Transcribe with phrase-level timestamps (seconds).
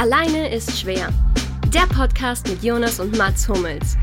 [0.00, 1.10] Alleine ist schwer.
[1.74, 3.98] Der Podcast mit Jonas und Mats Hummels.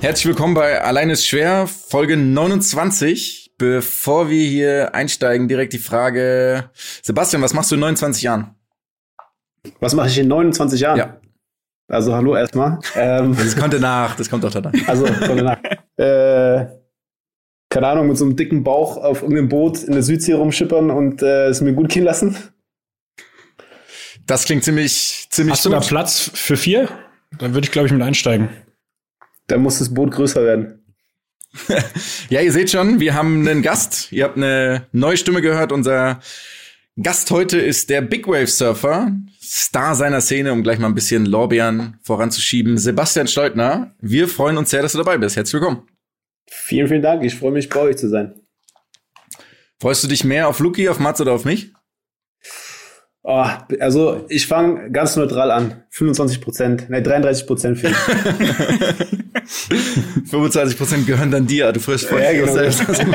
[0.00, 3.54] Herzlich willkommen bei Alleine ist schwer, Folge 29.
[3.58, 6.70] Bevor wir hier einsteigen, direkt die Frage,
[7.02, 8.54] Sebastian, was machst du in 29 Jahren?
[9.80, 10.98] Was mache ich in 29 Jahren?
[10.98, 11.21] Ja.
[11.92, 12.78] Also hallo erstmal.
[12.96, 14.72] Ähm, das kommt danach, das kommt doch danach.
[14.86, 15.58] Also kommt danach.
[15.96, 16.66] äh,
[17.68, 21.22] keine Ahnung, mit so einem dicken Bauch auf irgendeinem Boot in der Südsee rumschippern und
[21.22, 22.36] äh, es mir gut gehen lassen.
[24.26, 25.72] Das klingt ziemlich, ziemlich Hast gut.
[25.72, 26.88] du da Platz für vier?
[27.38, 28.48] Dann würde ich, glaube ich, mit einsteigen.
[29.48, 30.82] Dann muss das Boot größer werden.
[32.30, 34.10] ja, ihr seht schon, wir haben einen Gast.
[34.12, 35.72] Ihr habt eine neue Stimme gehört.
[35.72, 36.20] Unser
[37.00, 41.24] Gast heute ist der Big Wave Surfer, Star seiner Szene, um gleich mal ein bisschen
[41.24, 42.76] Lorbeeren voranzuschieben.
[42.76, 45.36] Sebastian Steutner, wir freuen uns sehr, dass du dabei bist.
[45.36, 45.86] Herzlich willkommen.
[46.50, 47.24] Vielen, vielen Dank.
[47.24, 48.34] Ich freue mich, bei euch zu sein.
[49.80, 51.72] Freust du dich mehr auf Luki, auf Mats oder auf mich?
[53.22, 53.46] Oh,
[53.80, 55.84] also ich fange ganz neutral an.
[55.92, 57.88] 25 Prozent, ne 33 Prozent für
[60.28, 61.72] 25 Prozent gehören dann dir.
[61.72, 62.52] Du frisst voll ja, genau.
[62.52, 62.84] selbst.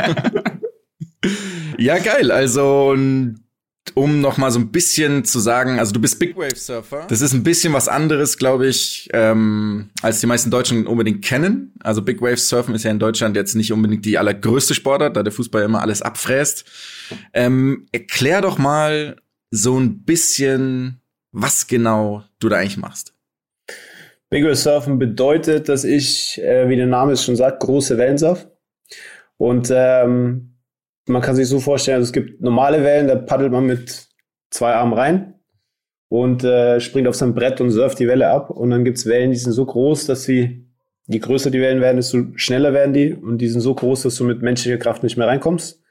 [1.78, 2.32] ja, geil.
[2.32, 2.96] Also
[3.96, 7.06] um noch mal so ein bisschen zu sagen, also du bist Big Wave Surfer.
[7.10, 11.74] Das ist ein bisschen was anderes, glaube ich, ähm, als die meisten Deutschen unbedingt kennen.
[11.84, 15.24] Also Big Wave Surfen ist ja in Deutschland jetzt nicht unbedingt die allergrößte Sportart, da
[15.24, 16.66] der Fußball immer alles abfräst.
[17.34, 19.18] Ähm, erklär doch mal
[19.52, 21.02] so ein bisschen,
[21.32, 23.14] was genau du da eigentlich machst.
[24.30, 28.18] Big Wave Surfen bedeutet, dass ich, äh, wie der Name es schon sagt, große Wellen
[28.18, 28.48] surf.
[29.38, 30.57] Und ähm,
[31.08, 34.08] man kann sich so vorstellen, also es gibt normale Wellen, da paddelt man mit
[34.50, 35.36] zwei Armen rein
[36.10, 38.50] und äh, springt auf sein Brett und surft die Welle ab.
[38.50, 40.68] Und dann gibt es Wellen, die sind so groß, dass sie,
[41.08, 43.14] je größer die Wellen werden, desto schneller werden die.
[43.14, 45.82] Und die sind so groß, dass du mit menschlicher Kraft nicht mehr reinkommst.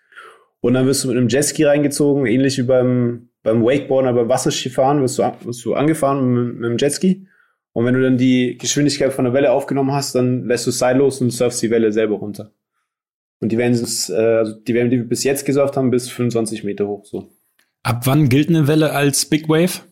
[0.61, 4.29] Und dann wirst du mit einem Jetski reingezogen, ähnlich wie beim beim Wakeboarden oder beim
[4.29, 7.29] Wasserskifahren wirst du, wirst du angefahren mit, mit dem Jetski.
[7.73, 10.81] Und wenn du dann die Geschwindigkeit von der Welle aufgenommen hast, dann lässt du es
[10.95, 12.51] los und surfst die Welle selber runter.
[13.41, 16.09] Und die Wellen, sind, äh, also die Wellen, die wir bis jetzt gesurft haben, bis
[16.09, 17.05] 25 Meter hoch.
[17.05, 17.29] So.
[17.83, 19.83] Ab wann gilt eine Welle als Big Wave?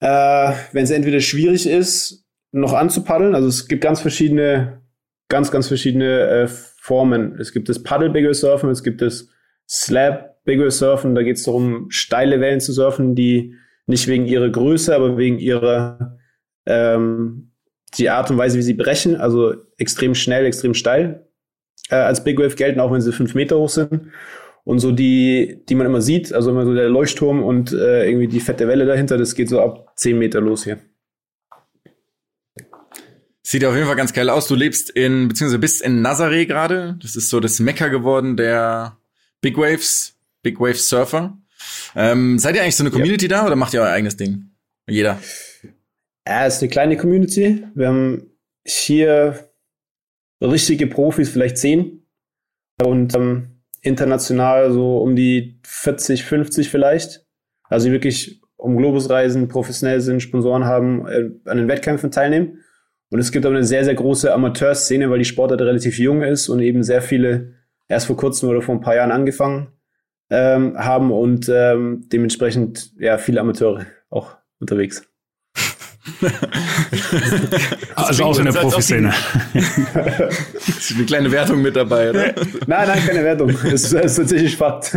[0.00, 4.82] Äh, wenn es entweder schwierig ist, noch anzupaddeln, also es gibt ganz verschiedene,
[5.28, 7.38] ganz, ganz verschiedene äh, Formen.
[7.40, 9.28] Es gibt das Paddle Big Wave Surfen, es gibt das
[9.68, 11.14] Slab Big Wave Surfen.
[11.14, 13.54] Da geht es darum, steile Wellen zu surfen, die
[13.86, 16.18] nicht wegen ihrer Größe, aber wegen ihrer
[16.66, 17.52] ähm,
[17.94, 21.25] die Art und Weise, wie sie brechen, also extrem schnell, extrem steil,
[21.90, 24.12] äh, als Big Wave gelten, auch wenn sie fünf Meter hoch sind.
[24.64, 28.26] Und so die, die man immer sieht, also immer so der Leuchtturm und äh, irgendwie
[28.26, 30.78] die fette Welle dahinter, das geht so ab zehn Meter los hier.
[33.42, 34.48] Sieht auf jeden Fall ganz geil aus.
[34.48, 36.98] Du lebst in, beziehungsweise bist in Nazaré gerade.
[37.00, 38.96] Das ist so das Mecker geworden der
[39.40, 40.16] Big Waves.
[40.42, 41.38] Big Wave Surfer.
[41.94, 43.40] Ähm, seid ihr eigentlich so eine Community ja.
[43.42, 44.50] da oder macht ihr euer eigenes Ding?
[44.88, 45.20] Jeder?
[46.26, 47.64] Ja, es ist eine kleine Community.
[47.74, 48.30] Wir haben
[48.64, 49.45] hier
[50.40, 52.06] richtige Profis, vielleicht zehn.
[52.82, 57.24] Und ähm, international so um die 40, 50 vielleicht.
[57.68, 62.60] Also die wirklich um Globus reisen, professionell sind, Sponsoren haben, äh, an den Wettkämpfen teilnehmen.
[63.10, 66.48] Und es gibt aber eine sehr, sehr große Amateurszene, weil die Sportart relativ jung ist
[66.48, 67.54] und eben sehr viele
[67.88, 69.68] erst vor kurzem oder vor ein paar Jahren angefangen
[70.30, 75.08] ähm, haben und ähm, dementsprechend ja viele Amateure auch unterwegs.
[77.94, 79.12] Also auch in der Profiszene.
[80.66, 82.34] ist eine kleine Wertung mit dabei, oder?
[82.66, 83.50] Nein, nein, keine Wertung.
[83.50, 84.96] Es ist, ist tatsächlich Fakt.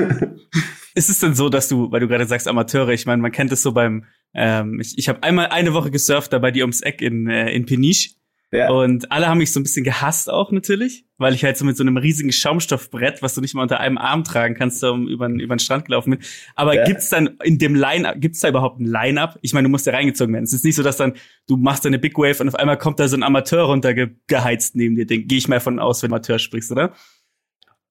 [0.95, 3.51] Ist es denn so, dass du, weil du gerade sagst Amateure, ich meine, man kennt
[3.51, 6.81] es so beim, ähm, ich, ich habe einmal eine Woche gesurft, da bei dir ums
[6.81, 8.11] Eck in, äh, in Peniche.
[8.51, 8.71] Ja.
[8.71, 11.77] Und alle haben mich so ein bisschen gehasst auch natürlich, weil ich halt so mit
[11.77, 15.27] so einem riesigen Schaumstoffbrett, was du nicht mal unter einem Arm tragen kannst, so über,
[15.27, 16.19] über den Strand gelaufen bin.
[16.55, 16.83] Aber ja.
[16.83, 19.37] gibt's dann in dem Line, gibt's da überhaupt ein Line-Up?
[19.41, 20.45] Ich meine, du musst ja reingezogen werden.
[20.45, 21.13] Es ist nicht so, dass dann
[21.47, 24.95] du machst deine Big Wave und auf einmal kommt da so ein Amateur runtergeheizt neben
[24.95, 25.05] dir.
[25.05, 26.93] Gehe ich mal davon aus, wenn du Amateur sprichst, oder?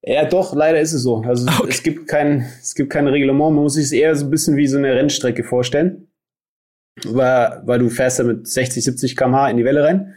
[0.02, 1.22] Ja, doch, leider ist es so.
[1.22, 1.69] Also okay.
[1.69, 3.55] es gibt kein, es gibt kein Reglement.
[3.55, 6.08] Man muss sich es eher so ein bisschen wie so eine Rennstrecke vorstellen.
[7.05, 10.14] Weil, weil du fährst da mit 60, 70 km/h in die Welle rein.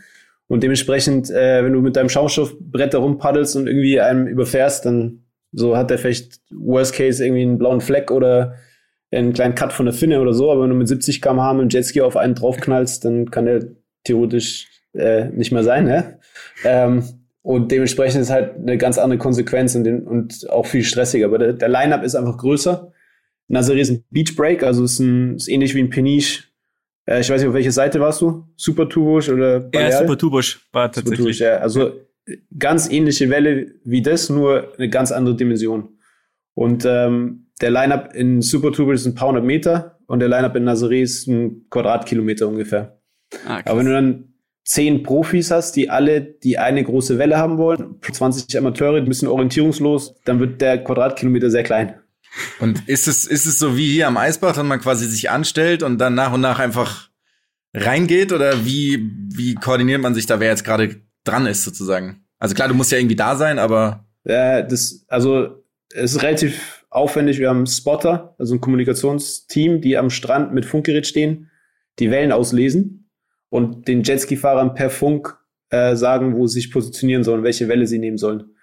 [0.51, 5.23] Und dementsprechend, äh, wenn du mit deinem Schaumstoffbrett da rumpaddelst und irgendwie einem überfährst, dann
[5.53, 8.55] so hat der vielleicht Worst Case irgendwie einen blauen Fleck oder
[9.11, 10.51] einen kleinen Cut von der Finne oder so.
[10.51, 13.63] Aber wenn du mit 70 km/h mit dem Jetski auf einen draufknallst, dann kann der
[14.03, 15.85] theoretisch äh, nicht mehr sein.
[15.85, 16.19] Ne?
[16.65, 17.05] Ähm,
[17.43, 21.27] und dementsprechend ist halt eine ganz andere Konsequenz und, den, und auch viel stressiger.
[21.27, 22.91] Aber der, der Line-Up ist einfach größer.
[23.49, 26.50] Nazaré ist ein Beach Break, also ist, ein, ist ähnlich wie ein Peniche
[27.05, 28.45] Äh, ich weiß nicht, auf welche Seite warst du?
[28.55, 29.91] Super Tubusch oder Baleal?
[29.91, 31.17] Ja, Super Tubusch war tatsächlich.
[31.17, 31.57] Super Tubusch, ja.
[31.57, 31.91] Also
[32.57, 35.97] ganz ähnliche Welle wie das, nur eine ganz andere Dimension.
[36.53, 40.55] Und ähm, der Lineup in Super Tubusch ist ein paar hundert Meter und der Lineup
[40.55, 42.99] in Nazaré ist ein Quadratkilometer ungefähr.
[43.47, 44.33] Ah, Aber wenn du dann
[44.63, 49.27] zehn Profis hast, die alle die eine große Welle haben wollen, 20 Amateure, ein bisschen
[49.27, 51.95] orientierungslos, dann wird der Quadratkilometer sehr klein.
[52.59, 55.83] Und ist es, ist es so wie hier am Eisbach, dass man quasi sich anstellt
[55.83, 57.09] und dann nach und nach einfach
[57.73, 58.31] reingeht?
[58.31, 62.25] Oder wie, wie koordiniert man sich da, wer jetzt gerade dran ist, sozusagen?
[62.39, 64.05] Also klar, du musst ja irgendwie da sein, aber.
[64.23, 65.63] Ja, das, also,
[65.93, 67.39] es ist relativ aufwendig.
[67.39, 71.49] Wir haben Spotter, also ein Kommunikationsteam, die am Strand mit Funkgerät stehen,
[71.99, 73.09] die Wellen auslesen
[73.49, 75.37] und den Jetski-Fahrern per Funk
[75.69, 78.55] äh, sagen, wo sie sich positionieren sollen, welche Welle sie nehmen sollen.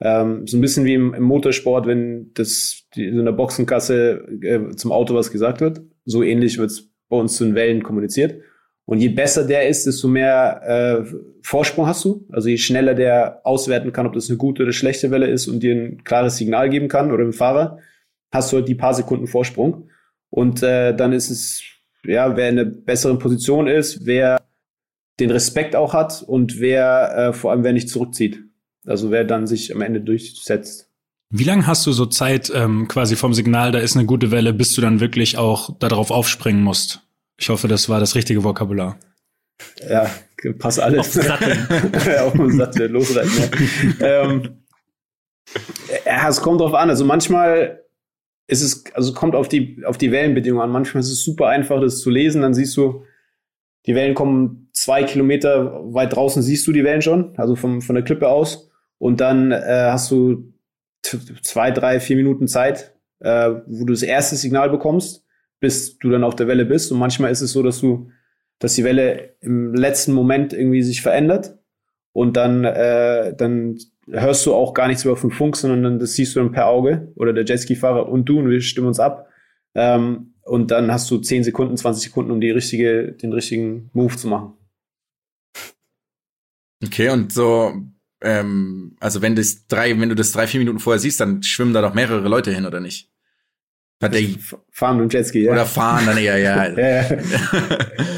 [0.00, 4.74] Ähm, so ein bisschen wie im, im Motorsport, wenn das die, in der Boxenkasse äh,
[4.76, 5.82] zum Auto was gesagt wird.
[6.04, 8.40] So ähnlich wird es bei uns zu den Wellen kommuniziert.
[8.86, 12.26] Und je besser der ist, desto mehr äh, Vorsprung hast du.
[12.32, 15.60] Also je schneller der auswerten kann, ob das eine gute oder schlechte Welle ist und
[15.60, 17.78] dir ein klares Signal geben kann oder dem Fahrer,
[18.32, 19.90] hast du halt die paar Sekunden Vorsprung.
[20.30, 21.62] Und äh, dann ist es,
[22.04, 24.40] ja, wer in einer besseren Position ist, wer
[25.20, 28.42] den Respekt auch hat und wer äh, vor allem wer nicht zurückzieht.
[28.86, 30.88] Also wer dann sich am Ende durchsetzt.
[31.30, 34.52] Wie lange hast du so Zeit ähm, quasi vom Signal, da ist eine gute Welle,
[34.52, 37.02] bis du dann wirklich auch darauf aufspringen musst?
[37.38, 38.98] Ich hoffe, das war das richtige Vokabular.
[39.88, 40.10] Ja,
[40.58, 41.16] passt alles.
[41.16, 41.68] Auf Satteln.
[42.20, 43.96] Auf den Sattel, losreiten.
[44.00, 44.22] Ja.
[44.22, 44.60] ähm,
[46.04, 46.90] ja, es kommt drauf an.
[46.90, 47.84] Also manchmal
[48.46, 50.72] ist es, also kommt auf die, auf die Wellenbedingungen an.
[50.72, 52.42] Manchmal ist es super einfach, das zu lesen.
[52.42, 53.04] Dann siehst du,
[53.86, 57.94] die Wellen kommen zwei Kilometer weit draußen, siehst du die Wellen schon, also vom, von
[57.94, 58.69] der Klippe aus.
[59.00, 60.52] Und dann äh, hast du
[61.42, 65.24] zwei, drei, vier Minuten Zeit, äh, wo du das erste Signal bekommst,
[65.58, 66.92] bis du dann auf der Welle bist.
[66.92, 68.10] Und manchmal ist es so, dass du,
[68.58, 71.58] dass die Welle im letzten Moment irgendwie sich verändert
[72.12, 76.12] und dann, äh, dann hörst du auch gar nichts mehr den Funk, sondern dann, das
[76.12, 79.28] siehst du dann per Auge oder der Jetski-Fahrer und du und wir stimmen uns ab.
[79.74, 84.16] Ähm, und dann hast du 10 Sekunden, 20 Sekunden, um die richtige, den richtigen Move
[84.16, 84.52] zu machen.
[86.84, 87.72] Okay, und so
[88.20, 91.72] ähm, also wenn das drei, wenn du das drei, vier Minuten vorher siehst, dann schwimmen
[91.72, 93.08] da doch mehrere Leute hin, oder nicht?
[94.02, 94.22] Hat der,
[94.70, 95.52] fahren mit dem Jetski, ja.
[95.52, 96.68] Oder fahren dann eher, ja.
[96.78, 97.18] ja, ja.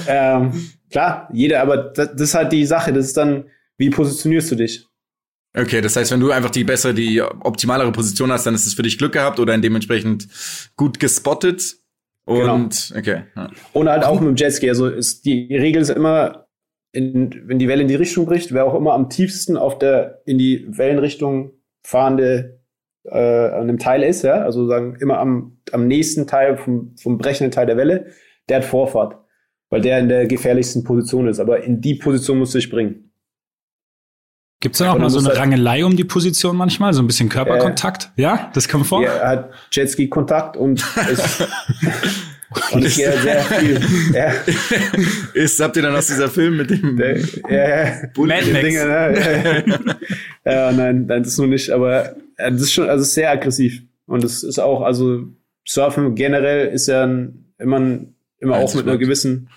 [0.36, 3.44] ähm, klar, jeder, aber das, das ist halt die Sache, das ist dann,
[3.78, 4.86] wie positionierst du dich?
[5.54, 8.74] Okay, das heißt, wenn du einfach die bessere, die optimalere Position hast, dann ist es
[8.74, 10.28] für dich Glück gehabt oder dementsprechend
[10.76, 11.76] gut gespottet.
[12.24, 12.98] Und genau.
[12.98, 13.22] okay.
[13.36, 13.50] Ja.
[13.72, 14.68] Und halt auch mit dem Jetski.
[14.68, 16.41] Also ist die Regel ist immer,
[16.92, 20.22] in, wenn die Welle in die Richtung bricht, wer auch immer am tiefsten auf der
[20.26, 21.52] in die Wellenrichtung
[21.82, 22.60] fahrende
[23.04, 27.18] äh, an einem Teil ist, ja, also sagen immer am, am nächsten Teil vom, vom
[27.18, 28.06] brechenden Teil der Welle,
[28.48, 29.16] der hat Vorfahrt,
[29.70, 31.40] weil der in der gefährlichsten Position ist.
[31.40, 33.12] Aber in die Position musst du dich bringen.
[34.60, 36.92] Gibt es da auch mal so eine halt Rangelei um die Position manchmal?
[36.92, 38.12] So ein bisschen Körperkontakt?
[38.16, 39.02] Äh, ja, das kommt vor?
[39.02, 41.48] Er hat Jetski-Kontakt und ist
[42.72, 43.80] Und ich gehe sehr viel.
[44.14, 44.32] Ja.
[45.34, 47.18] Ist, habt ihr dann aus dieser Film mit dem der,
[47.48, 47.86] ja, ja.
[48.16, 48.74] Mad Max.
[48.74, 49.64] Ne?
[50.44, 53.82] ja, ja, nein, nein, das nur nicht, aber das ist schon, also sehr aggressiv.
[54.06, 55.24] Und das ist auch, also
[55.66, 59.48] Surfen generell ist ja ein, immer, ein, immer auch mit einer gewissen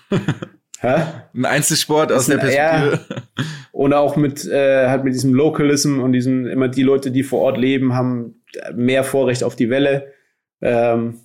[0.80, 1.04] Hä?
[1.34, 3.00] Ein Einzelsport aus der Perspektive.
[3.08, 7.22] Ja, und auch mit, äh, halt mit diesem Localism und diesen, immer die Leute, die
[7.22, 8.42] vor Ort leben, haben
[8.74, 10.12] mehr Vorrecht auf die Welle.
[10.60, 11.20] Ähm,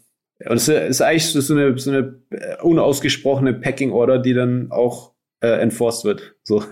[0.48, 2.16] und es ist eigentlich so eine, so eine
[2.62, 6.36] unausgesprochene Packing Order, die dann auch äh, enforced wird.
[6.44, 6.64] So.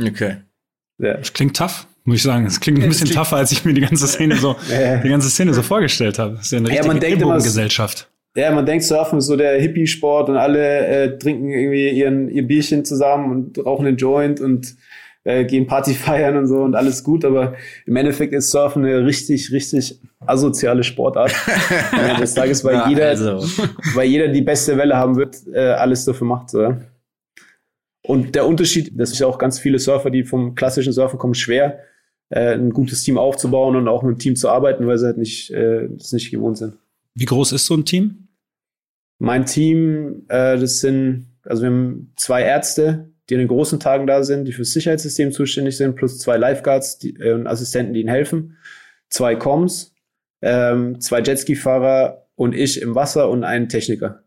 [0.00, 0.38] Okay.
[0.98, 1.14] Ja.
[1.14, 2.46] Das klingt tough, muss ich sagen.
[2.46, 4.56] Es klingt ein bisschen klingt tougher, als ich mir die ganze Szene so,
[5.04, 6.36] die ganze Szene so vorgestellt habe.
[6.36, 8.10] Das ist ja eine richtige ja, man denkt immer, Gesellschaft.
[8.36, 12.46] Ja, man denkt, Surfen ist so der Hippie-Sport und alle äh, trinken irgendwie ihren, ihr
[12.46, 14.76] Bierchen zusammen und rauchen einen Joint und
[15.26, 17.54] äh, gehen Party feiern und so und alles gut, aber
[17.84, 21.34] im Endeffekt ist Surfen eine richtig, richtig asoziale Sportart.
[21.92, 23.44] Am des Tages, weil ja, jeder, also.
[23.94, 26.50] weil jeder die beste Welle haben wird, äh, alles dafür macht.
[26.50, 26.76] So.
[28.02, 31.34] Und der Unterschied, das ist ja auch ganz viele Surfer, die vom klassischen Surfen kommen,
[31.34, 31.80] schwer,
[32.28, 35.18] äh, ein gutes Team aufzubauen und auch mit dem Team zu arbeiten, weil sie halt
[35.18, 36.74] nicht, äh, das nicht gewohnt sind.
[37.14, 38.28] Wie groß ist so ein Team?
[39.18, 44.22] Mein Team, das sind, also wir haben zwei Ärzte, die in den großen Tagen da
[44.22, 48.08] sind, die fürs Sicherheitssystem zuständig sind, plus zwei Lifeguards die, äh, und Assistenten, die ihnen
[48.08, 48.56] helfen,
[49.08, 49.94] zwei Coms,
[50.42, 54.22] ähm, zwei Jetski-Fahrer und ich im Wasser und einen Techniker.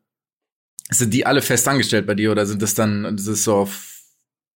[0.92, 3.90] Sind die alle fest angestellt bei dir oder sind das dann, das ist so auf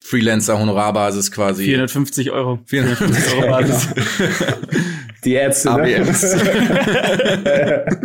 [0.03, 1.63] Freelancer-Honorarbasis quasi?
[1.65, 2.59] 450 Euro.
[2.65, 3.87] 450 Euro Basis.
[5.23, 6.05] die Ärzte, ne?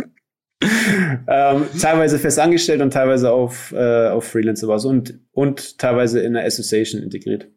[0.61, 6.45] ähm, teilweise fest angestellt und teilweise auf, äh, auf Freelancer-Basis und, und teilweise in der
[6.45, 7.47] Association integriert.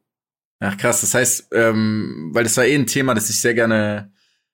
[0.61, 4.13] Ach krass, das heißt, ähm, weil das war eh ein Thema, das ich sehr gerne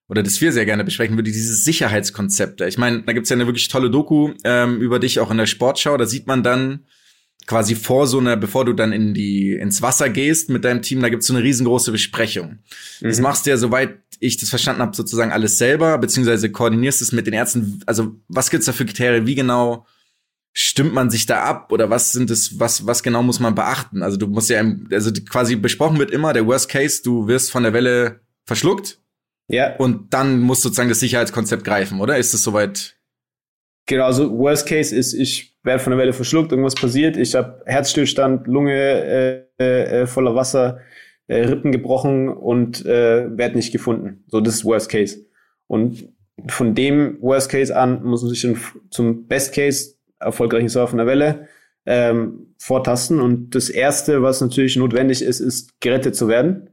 [0.09, 2.67] oder das wir sehr gerne besprechen würde, dieses Sicherheitskonzepte.
[2.67, 5.47] Ich meine, da gibt's ja eine wirklich tolle Doku ähm, über dich auch in der
[5.47, 5.99] Sportschau.
[5.99, 6.87] Da sieht man dann
[7.49, 11.00] quasi vor so einer, bevor du dann in die ins Wasser gehst mit deinem Team,
[11.00, 12.59] da gibt's so eine riesengroße Besprechung.
[13.00, 13.09] Mhm.
[13.09, 17.11] Das machst du ja, soweit ich das verstanden habe, sozusagen alles selber, beziehungsweise koordinierst es
[17.11, 17.81] mit den Ärzten.
[17.87, 19.26] Also was gibt's da für Kriterien?
[19.26, 19.87] Wie genau
[20.52, 24.02] stimmt man sich da ab oder was sind es, was, was genau muss man beachten?
[24.02, 24.62] Also du musst ja,
[24.93, 29.00] also quasi besprochen wird immer der Worst Case, du wirst von der Welle verschluckt.
[29.47, 29.75] Ja.
[29.76, 32.19] Und dann muss sozusagen das Sicherheitskonzept greifen, oder?
[32.19, 32.97] Ist es soweit?
[33.87, 37.63] Genau, also Worst Case ist, ich werde von der Welle verschluckt, irgendwas passiert, ich habe
[37.67, 40.81] Herzstillstand, Lunge äh, äh, voller Wasser,
[41.29, 44.25] äh, Rippen gebrochen und äh, werde nicht gefunden.
[44.27, 45.27] So, das ist Worst Case.
[45.67, 46.09] Und
[46.49, 48.57] von dem Worst Case an muss man sich dann
[48.91, 51.49] zum Best Case erfolgreichen Surfen der Welle
[51.87, 53.21] ähm, vortasten.
[53.21, 56.71] Und das Erste, was natürlich notwendig ist, ist gerettet zu werden.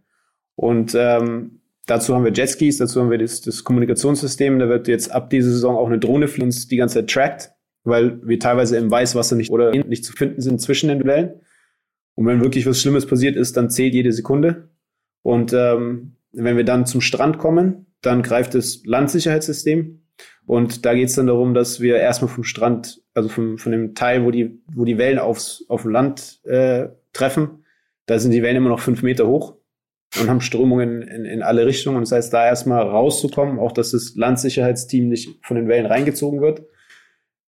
[0.55, 4.59] Und ähm, dazu haben wir Jetskis, dazu haben wir das, das Kommunikationssystem.
[4.59, 7.51] Da wird jetzt ab dieser Saison auch eine Drohne für uns die ganze Zeit trackt,
[7.85, 11.39] weil wir teilweise im Weißwasser nicht oder nicht zu finden sind zwischen den Wellen.
[12.15, 14.69] Und wenn wirklich was Schlimmes passiert ist, dann zählt jede Sekunde.
[15.21, 20.01] Und ähm, wenn wir dann zum Strand kommen, dann greift das Landsicherheitssystem.
[20.45, 23.95] Und da geht es dann darum, dass wir erstmal vom Strand, also vom, von dem
[23.95, 27.63] Teil, wo die, wo die Wellen aufs, auf dem Land äh, treffen,
[28.05, 29.55] da sind die Wellen immer noch fünf Meter hoch
[30.19, 31.97] und haben Strömungen in, in alle Richtungen.
[31.97, 36.41] Und das heißt, da erstmal rauszukommen, auch dass das Landsicherheitsteam nicht von den Wellen reingezogen
[36.41, 36.63] wird.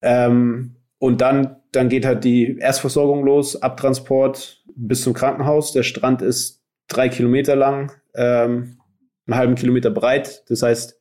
[0.03, 5.71] Ähm, und dann, dann geht halt die Erstversorgung los, Abtransport bis zum Krankenhaus.
[5.71, 8.77] Der Strand ist drei Kilometer lang, ähm,
[9.25, 10.43] einen halben Kilometer breit.
[10.49, 10.99] Das heißt,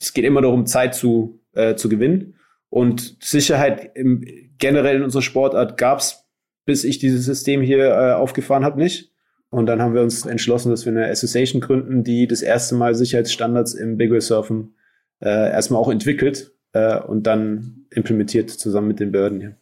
[0.00, 2.36] es geht immer darum, Zeit zu, äh, zu gewinnen.
[2.70, 4.24] Und Sicherheit im,
[4.58, 6.26] generell in unserer Sportart gab's,
[6.66, 9.12] bis ich dieses System hier äh, aufgefahren habe, nicht.
[9.50, 12.94] Und dann haben wir uns entschlossen, dass wir eine Association gründen, die das erste Mal
[12.94, 14.74] Sicherheitsstandards im Big Wave Surfen
[15.20, 19.56] äh, erstmal auch entwickelt äh, und dann implementiert zusammen mit den Behörden hier.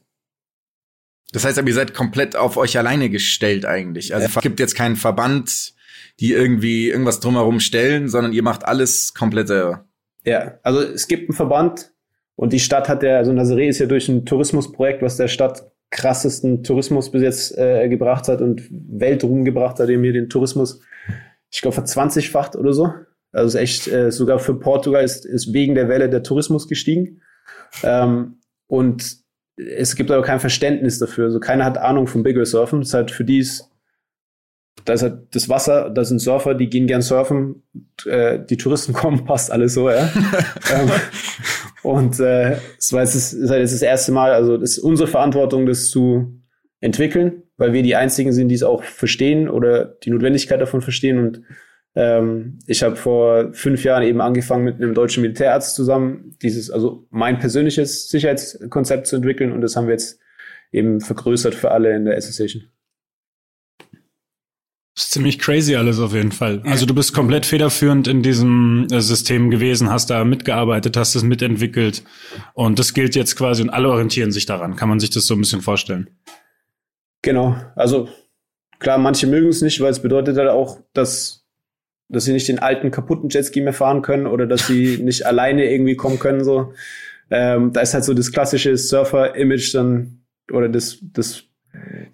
[1.32, 4.14] Das heißt aber, ihr seid komplett auf euch alleine gestellt eigentlich.
[4.14, 5.74] Also es gibt jetzt keinen Verband,
[6.20, 9.86] die irgendwie irgendwas drumherum stellen, sondern ihr macht alles komplett selber.
[10.24, 11.92] Ja, also es gibt einen Verband
[12.36, 15.70] und die Stadt hat ja, also Nazaré ist ja durch ein Tourismusprojekt, was der Stadt
[15.90, 20.80] krassesten Tourismus bis jetzt äh, gebracht hat und Weltruhm gebracht hat, dem hier den Tourismus,
[21.50, 22.92] ich glaube, verzwanzigfacht oder so.
[23.32, 27.20] Also ist echt, äh, sogar für Portugal ist, ist wegen der Welle der Tourismus gestiegen.
[27.82, 29.16] Ähm, und
[29.56, 31.26] es gibt aber kein Verständnis dafür.
[31.26, 32.80] Also keiner hat Ahnung vom Bigger Surfen.
[32.80, 33.70] Das ist halt für die ist,
[34.84, 37.62] da ist halt das Wasser, da sind Surfer, die gehen gern surfen,
[38.04, 40.08] äh, die Touristen kommen, passt alles so, ja.
[40.72, 40.90] ähm,
[41.82, 44.78] und äh, es war jetzt das, ist halt jetzt das erste Mal, also es ist
[44.78, 46.40] unsere Verantwortung, das zu
[46.80, 51.18] entwickeln, weil wir die einzigen sind, die es auch verstehen oder die Notwendigkeit davon verstehen.
[51.18, 51.42] Und
[51.96, 57.06] ähm, ich habe vor fünf Jahren eben angefangen, mit einem deutschen Militärarzt zusammen dieses, also
[57.10, 60.20] mein persönliches Sicherheitskonzept zu entwickeln und das haben wir jetzt
[60.72, 62.64] eben vergrößert für alle in der Association.
[64.94, 66.62] Das ist ziemlich crazy alles auf jeden Fall.
[66.64, 71.22] Also du bist komplett federführend in diesem äh, System gewesen, hast da mitgearbeitet, hast es
[71.22, 72.02] mitentwickelt
[72.52, 74.76] und das gilt jetzt quasi und alle orientieren sich daran.
[74.76, 76.10] Kann man sich das so ein bisschen vorstellen?
[77.22, 77.56] Genau.
[77.74, 78.08] Also
[78.78, 81.45] klar, manche mögen es nicht, weil es bedeutet halt auch, dass
[82.08, 85.70] dass sie nicht den alten kaputten Jetski mehr fahren können oder dass sie nicht alleine
[85.70, 86.72] irgendwie kommen können so.
[87.30, 90.20] Ähm, da ist halt so das klassische Surfer-Image dann
[90.52, 91.44] oder das das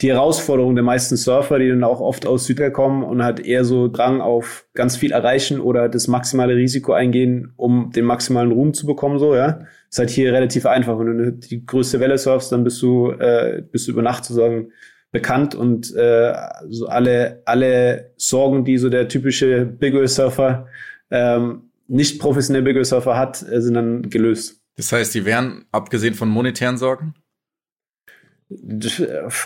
[0.00, 3.64] die Herausforderung der meisten Surfer, die dann auch oft aus Südkorea kommen und halt eher
[3.64, 8.75] so Drang auf ganz viel erreichen oder das maximale Risiko eingehen, um den maximalen Ruhm
[8.75, 9.61] zu bekommen, so, ja.
[9.90, 10.99] Ist halt hier relativ einfach.
[10.99, 14.72] Wenn du die größte Welle surfst, dann bist du, äh, bist du über Nacht sozusagen
[15.12, 16.35] bekannt und äh,
[16.69, 20.66] so alle, alle Sorgen, die so der typische Big Wave Surfer,
[21.11, 24.61] ähm, nicht professionelle Big Wave Surfer hat, äh, sind dann gelöst.
[24.76, 27.14] Das heißt, die wären, abgesehen von monetären Sorgen?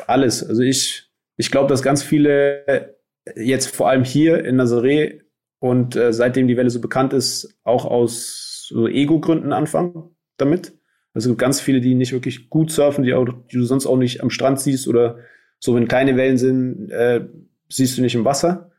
[0.07, 0.45] Alles.
[0.45, 2.97] Also ich, ich glaube, dass ganz viele
[3.35, 5.23] jetzt vor allem hier in Nazaré
[5.59, 10.75] und äh, seitdem die Welle so bekannt ist, auch aus so Ego-Gründen anfangen damit.
[11.13, 14.23] Also ganz viele, die nicht wirklich gut surfen, die, auch, die du sonst auch nicht
[14.23, 15.19] am Strand siehst oder
[15.59, 17.27] so, wenn keine Wellen sind, äh,
[17.69, 18.71] siehst du nicht im Wasser.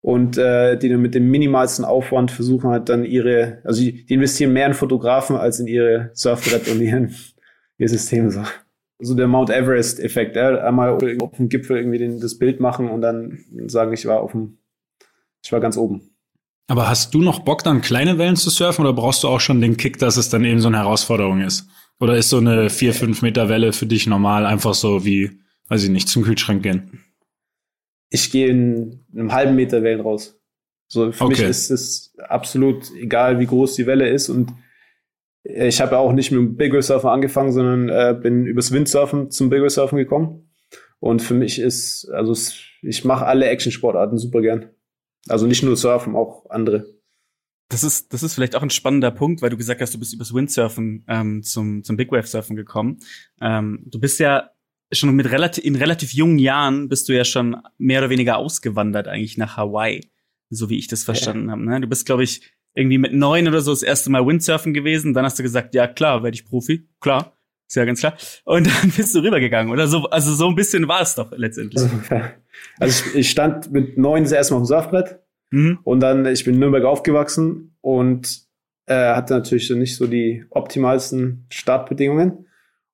[0.00, 4.14] Und äh, die dann mit dem minimalsten Aufwand versuchen halt dann ihre, also die, die
[4.14, 7.14] investieren mehr in Fotografen als in ihre Surfbrett und ihren,
[7.78, 8.42] ihr System so
[8.98, 10.36] so der Mount Everest-Effekt.
[10.36, 10.58] Ja?
[10.64, 14.32] Einmal auf dem Gipfel irgendwie den, das Bild machen und dann sagen, ich war auf
[14.32, 14.58] dem,
[15.42, 16.10] ich war ganz oben.
[16.66, 19.60] Aber hast du noch Bock, dann kleine Wellen zu surfen oder brauchst du auch schon
[19.60, 21.68] den Kick, dass es dann eben so eine Herausforderung ist?
[22.00, 25.84] Oder ist so eine 4, 5 Meter Welle für dich normal, einfach so wie, weiß
[25.84, 27.04] ich nicht, zum Kühlschrank gehen?
[28.10, 30.38] Ich gehe in einem halben Meter Wellen raus.
[30.86, 31.32] So für okay.
[31.32, 34.52] mich ist es absolut egal, wie groß die Welle ist und
[35.44, 38.72] ich habe ja auch nicht mit dem Big Wave Surfen angefangen, sondern äh, bin übers
[38.72, 40.48] Windsurfen zum Big Wave Surfen gekommen.
[41.00, 42.34] Und für mich ist, also
[42.80, 44.70] ich mache alle Action-Sportarten super gern.
[45.28, 46.86] Also nicht nur Surfen, auch andere.
[47.68, 50.14] Das ist, das ist vielleicht auch ein spannender Punkt, weil du gesagt hast, du bist
[50.14, 52.98] übers Windsurfen ähm, zum, zum Big Wave Surfen gekommen.
[53.40, 54.50] Ähm, du bist ja
[54.94, 59.08] schon mit relativ, in relativ jungen Jahren bist du ja schon mehr oder weniger ausgewandert
[59.08, 60.10] eigentlich nach Hawaii,
[60.50, 61.52] so wie ich das verstanden ja.
[61.52, 61.64] habe.
[61.64, 61.80] Ne?
[61.80, 65.14] Du bist, glaube ich, irgendwie mit neun oder so das erste Mal Windsurfen gewesen.
[65.14, 67.36] Dann hast du gesagt, ja klar, werde ich Profi, klar.
[67.66, 68.16] Ist ja ganz klar.
[68.44, 70.04] Und dann bist du rübergegangen, oder so?
[70.10, 71.82] Also so ein bisschen war es doch letztendlich.
[72.78, 75.18] Also ich, ich stand mit neun das erste Mal auf dem Surfbrett
[75.50, 75.78] mhm.
[75.82, 78.44] und dann, ich bin in Nürnberg aufgewachsen und
[78.86, 82.46] äh, hatte natürlich so nicht so die optimalsten Startbedingungen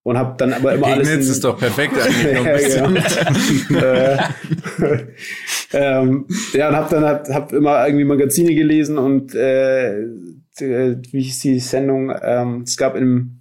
[0.02, 1.08] und habe dann aber immer Gegen alles.
[1.08, 2.74] Netz ist doch perfekt eigentlich.
[2.78, 3.00] ja, genau.
[3.80, 5.06] äh,
[5.72, 10.06] ähm, ja, und habe dann hab, hab immer irgendwie Magazine gelesen und äh,
[10.58, 12.12] wie hieß die Sendung?
[12.22, 13.40] Ähm, es gab im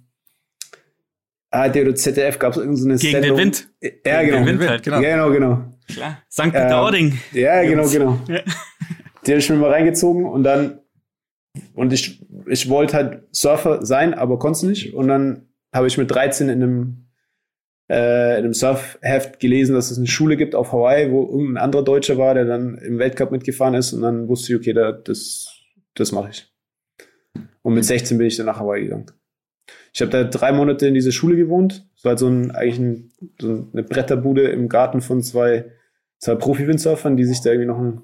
[1.50, 3.36] ARD oder ZDF gab es irgendeine Gegen Sendung.
[3.36, 3.68] den Wind.
[3.82, 4.36] Ja, genau.
[4.36, 5.00] Gegen den Wind halt, genau.
[5.00, 5.64] Genau, genau.
[5.88, 6.22] Klar.
[6.30, 6.42] St.
[6.44, 7.18] Peter-Ording.
[7.34, 8.18] Ähm, ja, genau, genau.
[8.28, 8.40] Ja.
[9.26, 10.80] Die habe ich mir mal reingezogen und dann
[11.74, 14.94] und ich, ich wollte halt Surfer sein, aber konnte nicht.
[14.94, 17.06] Und dann habe ich mit 13 in einem,
[17.88, 21.84] äh, in einem Surfheft gelesen, dass es eine Schule gibt auf Hawaii, wo irgendein anderer
[21.84, 23.92] Deutscher war, der dann im Weltcup mitgefahren ist.
[23.92, 25.48] Und dann wusste ich, okay, da, das,
[25.94, 26.52] das mache ich.
[27.62, 29.10] Und mit 16 bin ich dann nach Hawaii gegangen.
[29.92, 31.88] Ich habe da drei Monate in dieser Schule gewohnt.
[31.96, 35.72] Es war halt so ein, eigentlich ein, so eine Bretterbude im Garten von zwei,
[36.18, 38.02] zwei Profi-Windsurfern, die sich da irgendwie noch ein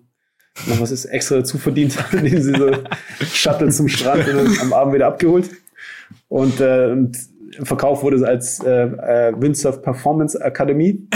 [0.67, 2.71] noch was ist extra dazu verdient haben, indem sie so
[3.27, 5.51] Shuttle zum Strand und am Abend wieder abgeholt.
[6.29, 7.19] Und, äh, und
[7.63, 11.09] verkauft wurde es als äh, äh, Windsurf Performance Akademie.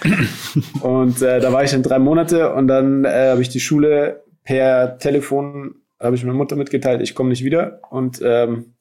[0.82, 4.24] und äh, da war ich dann drei Monate und dann äh, habe ich die Schule
[4.44, 8.74] per Telefon, habe ich meiner Mutter mitgeteilt, ich komme nicht wieder und ähm,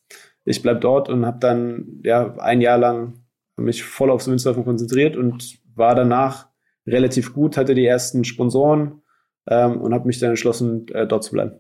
[0.46, 3.26] ich bleib dort und habe dann ja ein Jahr lang
[3.58, 6.48] mich voll aufs Windsurfen konzentriert und war danach
[6.86, 9.02] relativ gut, hatte die ersten Sponsoren
[9.48, 11.60] ähm, und habe mich dann entschlossen, äh, dort zu bleiben.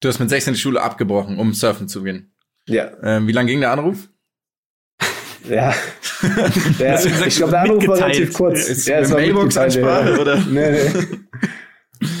[0.00, 2.33] Du hast mit 16 die Schule abgebrochen, um surfen zu gehen.
[2.68, 2.90] Ja.
[3.02, 4.08] Ähm, wie lange ging der Anruf?
[5.48, 5.74] Ja.
[6.78, 8.68] ja ich glaube, der Anruf war relativ kurz.
[8.68, 10.18] Ist ja, es war Mailbox-Ansprache, ja.
[10.18, 10.36] oder?
[10.50, 11.18] Nee, nee.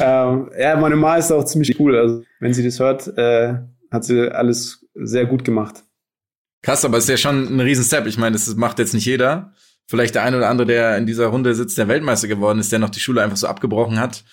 [0.00, 1.96] ähm, ja, meine Ma ist auch ziemlich cool.
[1.96, 3.54] Also, wenn sie das hört, äh,
[3.90, 5.82] hat sie alles sehr gut gemacht.
[6.62, 8.06] Krass, aber es ist ja schon ein Riesen-Step.
[8.06, 9.52] Ich meine, das macht jetzt nicht jeder.
[9.86, 12.78] Vielleicht der eine oder andere, der in dieser Runde sitzt, der Weltmeister geworden ist, der
[12.78, 14.24] noch die Schule einfach so abgebrochen hat.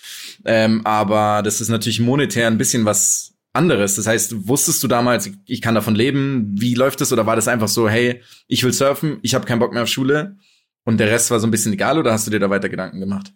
[0.46, 3.96] Ähm, aber das ist natürlich monetär ein bisschen was anderes.
[3.96, 6.56] Das heißt, wusstest du damals, ich kann davon leben?
[6.58, 7.12] Wie läuft das?
[7.12, 9.90] Oder war das einfach so, hey, ich will surfen, ich habe keinen Bock mehr auf
[9.90, 10.38] Schule
[10.84, 13.00] und der Rest war so ein bisschen egal oder hast du dir da weiter Gedanken
[13.00, 13.34] gemacht?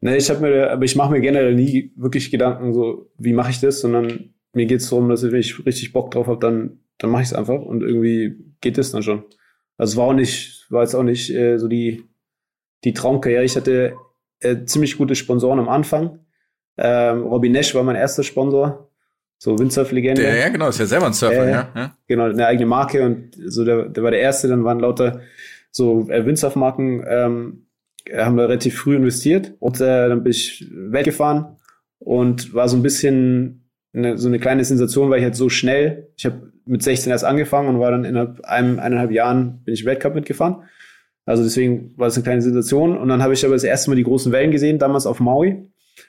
[0.00, 3.50] Nee, ich habe mir, aber ich mache mir generell nie wirklich Gedanken, so wie mache
[3.50, 6.80] ich das, sondern mir geht es darum, dass wenn ich richtig Bock drauf habe, dann,
[6.98, 9.24] dann mache ich es einfach und irgendwie geht es dann schon.
[9.76, 12.04] Also war auch nicht, war jetzt auch nicht äh, so die,
[12.84, 13.44] die Traumkarriere.
[13.44, 13.96] Ich hatte
[14.40, 16.20] äh, ziemlich gute Sponsoren am Anfang.
[16.76, 18.90] Ähm, Robbie Nash war mein erster Sponsor
[19.44, 20.22] so Windsurf-Legende.
[20.22, 21.96] Ja, ja, genau, ist ja selber ein Surfer, äh, ja, ja.
[22.08, 25.20] Genau, eine eigene Marke und so der, der war der erste, dann waren lauter
[25.70, 27.66] so äh, Windsurf-Marken, ähm,
[28.10, 31.56] haben wir relativ früh investiert und äh, dann bin ich weggefahren
[31.98, 36.08] und war so ein bisschen eine, so eine kleine Sensation, weil ich halt so schnell,
[36.16, 39.84] ich habe mit 16 erst angefangen und war dann innerhalb einem, eineinhalb Jahren bin ich
[39.84, 40.62] Weltcup mitgefahren.
[41.26, 42.96] Also deswegen war es eine kleine Sensation.
[42.96, 45.68] Und dann habe ich aber das erste Mal die großen Wellen gesehen, damals auf Maui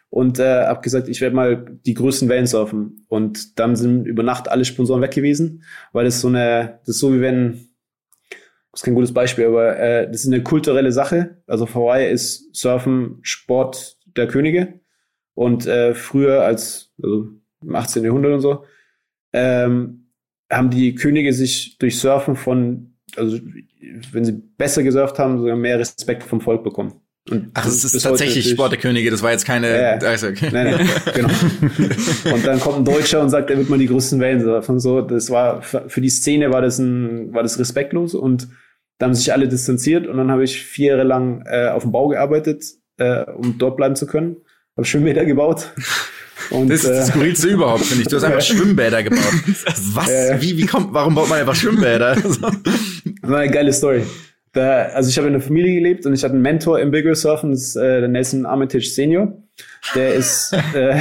[0.10, 3.06] und äh, habe gesagt, ich werde mal die größten Wellen surfen.
[3.08, 7.00] Und dann sind über Nacht alle Sponsoren weg gewesen, weil das so eine, das ist
[7.00, 7.70] so wie wenn,
[8.72, 11.42] das ist kein gutes Beispiel, aber äh, das ist eine kulturelle Sache.
[11.48, 14.80] Also Hawaii ist Surfen Sport der Könige.
[15.34, 17.30] Und äh, früher als, also
[17.62, 18.04] im 18.
[18.04, 18.64] Jahrhundert und so,
[19.34, 20.08] ähm,
[20.50, 23.38] haben die Könige sich durch Surfen von, also
[24.12, 27.02] wenn sie besser gesurft haben, sogar mehr Respekt vom Volk bekommen.
[27.30, 29.70] Und Ach, das ist tatsächlich Sport der Könige, das war jetzt keine.
[29.70, 29.98] Ja, ja.
[29.98, 30.50] Also, okay.
[30.52, 31.30] Nein, nein, genau.
[32.36, 34.80] und dann kommt ein Deutscher und sagt, er wird mal die größten Wellen surfen.
[34.80, 38.48] So, das war für die Szene war das ein, war das respektlos und
[39.00, 41.92] da haben sich alle distanziert und dann habe ich vier Jahre lang äh, auf dem
[41.92, 42.64] Bau gearbeitet,
[42.98, 44.38] äh, um dort bleiben zu können.
[44.78, 45.72] Habe Schwimmbäder gebaut.
[46.52, 48.08] Und, das ist das äh, Skurrilste überhaupt, finde ich.
[48.08, 49.20] Du hast einfach Schwimmbäder gebaut.
[49.94, 50.08] Was?
[50.42, 52.16] Wie, wie kommt, warum baut man einfach Schwimmbäder?
[52.24, 54.04] das war eine geile Story.
[54.56, 57.04] Da, also ich habe in einer Familie gelebt und ich hatte einen Mentor im Big
[57.04, 59.44] Wheel Surfen, das ist äh, der Nelson Armitage Senior.
[59.94, 60.98] Der ist, äh,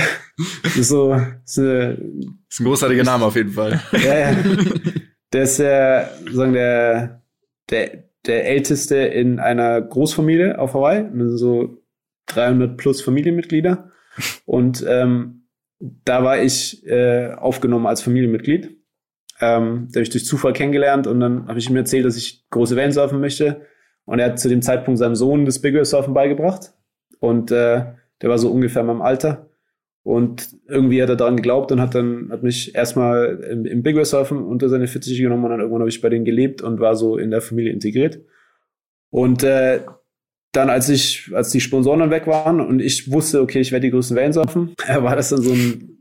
[0.75, 1.15] so
[1.45, 1.97] ist, eine,
[2.51, 3.81] ist ein großartiger Name auf jeden Fall.
[3.93, 4.37] Ja, ja.
[5.33, 7.23] Der ist der, sagen der,
[7.71, 11.09] der, der älteste in einer Großfamilie auf Hawaii.
[11.37, 11.79] So
[12.27, 13.91] 300 plus Familienmitglieder.
[14.47, 15.47] Und ähm,
[15.79, 18.74] da war ich äh, aufgenommen als Familienmitglied.
[19.45, 22.45] Ähm, da habe ich durch Zufall kennengelernt und dann habe ich ihm erzählt, dass ich
[22.51, 23.63] große Wellen surfen möchte.
[24.07, 26.73] Und er hat zu dem Zeitpunkt seinem Sohn das Big Wave Surfen beigebracht.
[27.21, 27.85] Und äh,
[28.23, 29.51] der war so ungefähr in meinem Alter.
[30.03, 33.97] Und irgendwie hat er daran geglaubt und hat dann hat mich erstmal im, im Big
[33.97, 36.81] Wave Surfen unter seine Fittiche genommen und dann irgendwann habe ich bei denen gelebt und
[36.81, 38.21] war so in der Familie integriert.
[39.11, 39.81] Und äh,
[40.53, 43.87] dann, als ich, als die Sponsoren dann weg waren und ich wusste, okay, ich werde
[43.87, 45.99] die größten Wellen surfen, war das dann so ein,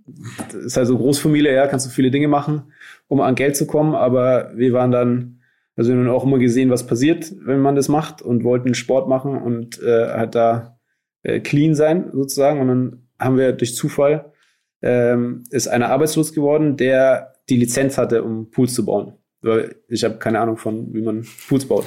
[0.51, 2.63] das ist halt so Großfamilie, ja, kannst du viele Dinge machen,
[3.13, 5.39] um an Geld zu kommen, aber wir waren dann,
[5.75, 9.07] also wir haben auch immer gesehen, was passiert, wenn man das macht und wollten Sport
[9.07, 10.79] machen und äh, halt da
[11.21, 14.33] äh, clean sein sozusagen und dann haben wir durch Zufall
[14.81, 19.13] ähm, ist einer arbeitslos geworden, der die Lizenz hatte, um Pools zu bauen.
[19.87, 21.85] Ich habe keine Ahnung von, wie man Pools baut.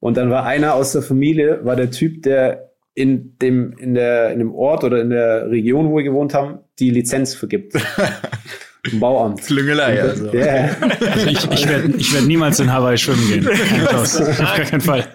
[0.00, 4.32] Und dann war einer aus der Familie, war der Typ, der in dem, in der,
[4.32, 7.74] in dem Ort oder in der Region, wo wir gewohnt haben, die Lizenz vergibt.
[8.94, 9.42] Bauamt.
[9.42, 10.32] Klüngelei, also.
[10.32, 10.70] Yeah.
[10.80, 13.48] also ich, ich werde ich werd niemals in Hawaii schwimmen gehen.
[13.94, 15.06] Auf gar keinen Fall.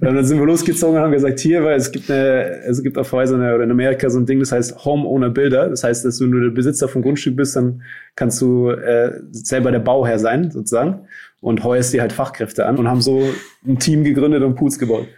[0.00, 2.96] Und dann sind wir losgezogen und haben gesagt, hier, weil es gibt eine, es gibt
[2.96, 5.68] auf Hawaii so eine, oder in Amerika so ein Ding, das heißt Homeowner Builder.
[5.68, 7.82] Das heißt, dass du nur der Besitzer vom Grundstück bist, dann
[8.14, 11.06] kannst du äh, selber der Bauherr sein, sozusagen.
[11.40, 13.28] Und heuerst dir halt Fachkräfte an und haben so
[13.66, 15.08] ein Team gegründet und Pools gebaut.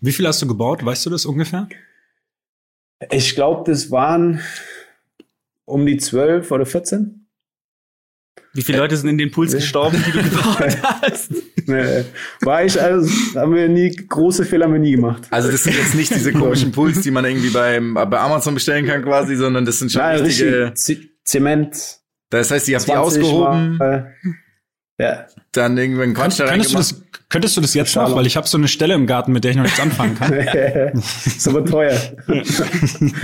[0.00, 0.84] Wie viel hast du gebaut?
[0.84, 1.68] Weißt du das ungefähr?
[3.10, 4.40] Ich glaube, das waren
[5.64, 7.18] um die 12 oder 14.
[8.54, 11.32] Wie viele Leute sind in den Pools gestorben, die du gebaut hast?
[11.66, 12.04] Nee,
[12.42, 15.22] war ich, also, haben wir nie, große Fehler haben wir nie gemacht.
[15.30, 18.86] Also das sind jetzt nicht diese komischen Pools, die man irgendwie beim, bei Amazon bestellen
[18.86, 20.72] kann quasi, sondern das sind schon Nein, richtige...
[21.24, 22.00] Zement.
[22.30, 23.76] Das heißt, ihr habt die ausgehoben.
[23.76, 24.14] Mal,
[25.02, 25.26] ja.
[25.52, 28.14] Dann irgendwann Quatsch da könntest du, das, könntest du das jetzt noch?
[28.14, 30.32] Weil ich habe so eine Stelle im Garten, mit der ich noch nichts anfangen kann.
[30.92, 31.98] ist aber teuer.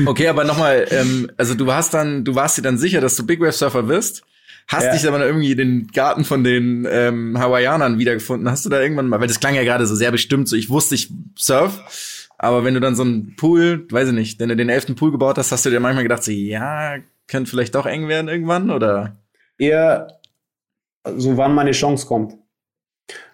[0.07, 3.27] okay, aber nochmal, ähm, also du warst dann, du warst dir dann sicher, dass du
[3.27, 4.23] Big Wave Surfer wirst?
[4.67, 4.93] Hast ja.
[4.93, 8.51] dich aber irgendwie den Garten von den ähm, Hawaiianern wiedergefunden?
[8.51, 10.69] Hast du da irgendwann mal, weil das klang ja gerade so sehr bestimmt, so ich
[10.69, 14.57] wusste, ich surf, aber wenn du dann so einen Pool, weiß ich nicht, wenn du
[14.57, 17.87] den elften Pool gebaut hast, hast du dir manchmal gedacht, so ja, könnte vielleicht doch
[17.87, 19.17] eng werden irgendwann, oder?
[19.59, 20.18] Eher
[21.05, 22.37] so wann meine Chance kommt.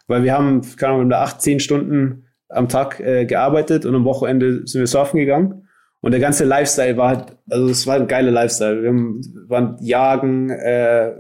[0.07, 4.05] Weil wir haben, keine Ahnung, da acht, zehn Stunden am Tag äh, gearbeitet und am
[4.05, 5.69] Wochenende sind wir surfen gegangen.
[6.01, 8.83] Und der ganze Lifestyle war halt, also es war ein geiler Lifestyle.
[8.83, 11.15] Wir haben, waren jagen, äh,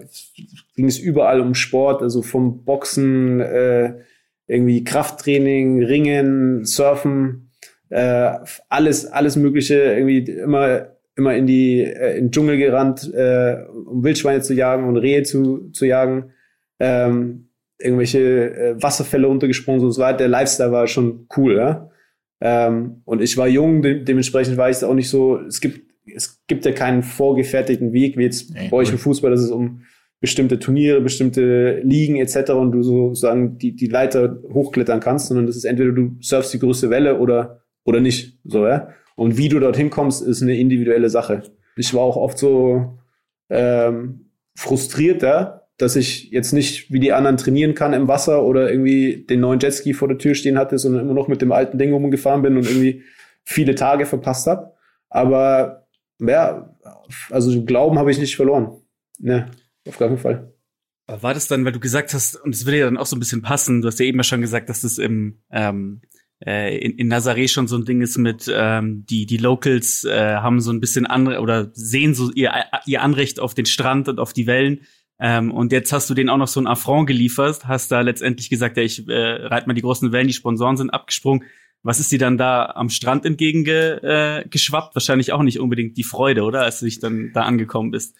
[0.76, 3.94] ging es überall um Sport, also vom Boxen, äh,
[4.46, 7.50] irgendwie Krafttraining, Ringen, Surfen,
[7.88, 8.34] äh,
[8.68, 14.04] alles, alles Mögliche, irgendwie immer, immer in die, äh, in den Dschungel gerannt, äh, um
[14.04, 16.33] Wildschweine zu jagen und Rehe zu, zu jagen
[16.78, 21.90] ähm, irgendwelche äh, Wasserfälle runtergesprungen, so, so war der Lifestyle war schon cool, ja.
[22.40, 26.44] Ähm, und ich war jung, de dementsprechend war ich auch nicht so, es gibt, es
[26.46, 29.82] gibt ja keinen vorgefertigten Weg, wie jetzt nee, bei euch im Fußball, dass es um
[30.20, 32.52] bestimmte Turniere, bestimmte Ligen etc.
[32.52, 36.58] und du sozusagen die, die Leiter hochklettern kannst, sondern das ist entweder du surfst die
[36.58, 38.88] größte Welle oder, oder nicht, so, ja.
[39.16, 41.42] Und wie du dorthin kommst, ist eine individuelle Sache.
[41.76, 42.98] Ich war auch oft so
[43.48, 49.24] ähm, frustrierter, dass ich jetzt nicht wie die anderen trainieren kann im Wasser oder irgendwie
[49.28, 51.92] den neuen Jetski vor der Tür stehen hatte, sondern immer noch mit dem alten Ding
[51.92, 53.02] rumgefahren bin und irgendwie
[53.42, 54.72] viele Tage verpasst habe.
[55.08, 55.86] Aber
[56.20, 56.76] ja,
[57.30, 58.80] also Glauben habe ich nicht verloren.
[59.18, 59.50] Ne,
[59.86, 60.52] auf gar keinen Fall.
[61.06, 63.20] War das dann, weil du gesagt hast, und es würde ja dann auch so ein
[63.20, 66.00] bisschen passen, du hast ja eben schon gesagt, dass das im ähm,
[66.44, 70.36] äh, in, in Nazaré schon so ein Ding ist mit ähm, die die Locals äh,
[70.36, 72.52] haben so ein bisschen andere oder sehen so ihr
[72.86, 74.86] ihr Anrecht auf den Strand und auf die Wellen
[75.20, 78.50] ähm, und jetzt hast du den auch noch so ein Affront geliefert, hast da letztendlich
[78.50, 81.44] gesagt, ja, ich äh, reite mal die großen Wellen, die Sponsoren sind abgesprungen.
[81.82, 84.90] Was ist dir dann da am Strand entgegengeschwappt?
[84.92, 86.62] Äh, Wahrscheinlich auch nicht unbedingt die Freude, oder?
[86.62, 88.16] Als du dich dann da angekommen bist.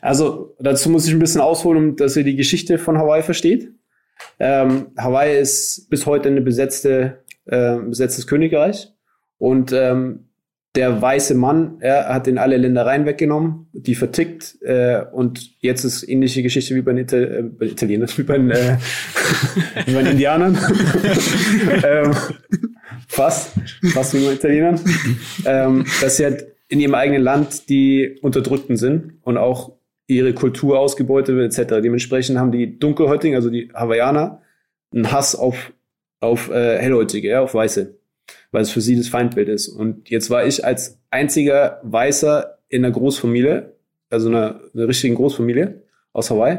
[0.00, 3.72] Also dazu muss ich ein bisschen ausholen, dass ihr die Geschichte von Hawaii versteht.
[4.38, 8.88] Ähm, Hawaii ist bis heute eine besetzte, äh, besetztes Königreich.
[9.38, 10.30] Und ähm,
[10.74, 16.08] der weiße Mann, er hat in alle Ländereien weggenommen, die vertickt äh, und jetzt ist
[16.08, 18.78] ähnliche Geschichte wie bei den, Ital äh, bei Italienern, wie bei den, äh,
[19.86, 20.56] wie bei den Indianern.
[21.84, 22.12] ähm,
[23.06, 23.52] fast,
[23.92, 24.80] fast wie bei den Italienern.
[25.44, 29.72] ähm, dass sie halt in ihrem eigenen Land die Unterdrückten sind und auch
[30.06, 31.82] ihre Kultur ausgebeutet wird etc.
[31.82, 34.40] Dementsprechend haben die Dunkelhäutigen, also die Hawaiianer,
[34.94, 35.72] einen Hass auf,
[36.20, 37.98] auf äh, Hellhäutige, ja, auf Weiße
[38.52, 39.68] weil es für sie das Feindbild ist.
[39.68, 43.72] Und jetzt war ich als einziger Weißer in einer Großfamilie,
[44.10, 46.58] also einer, einer richtigen Großfamilie aus Hawaii.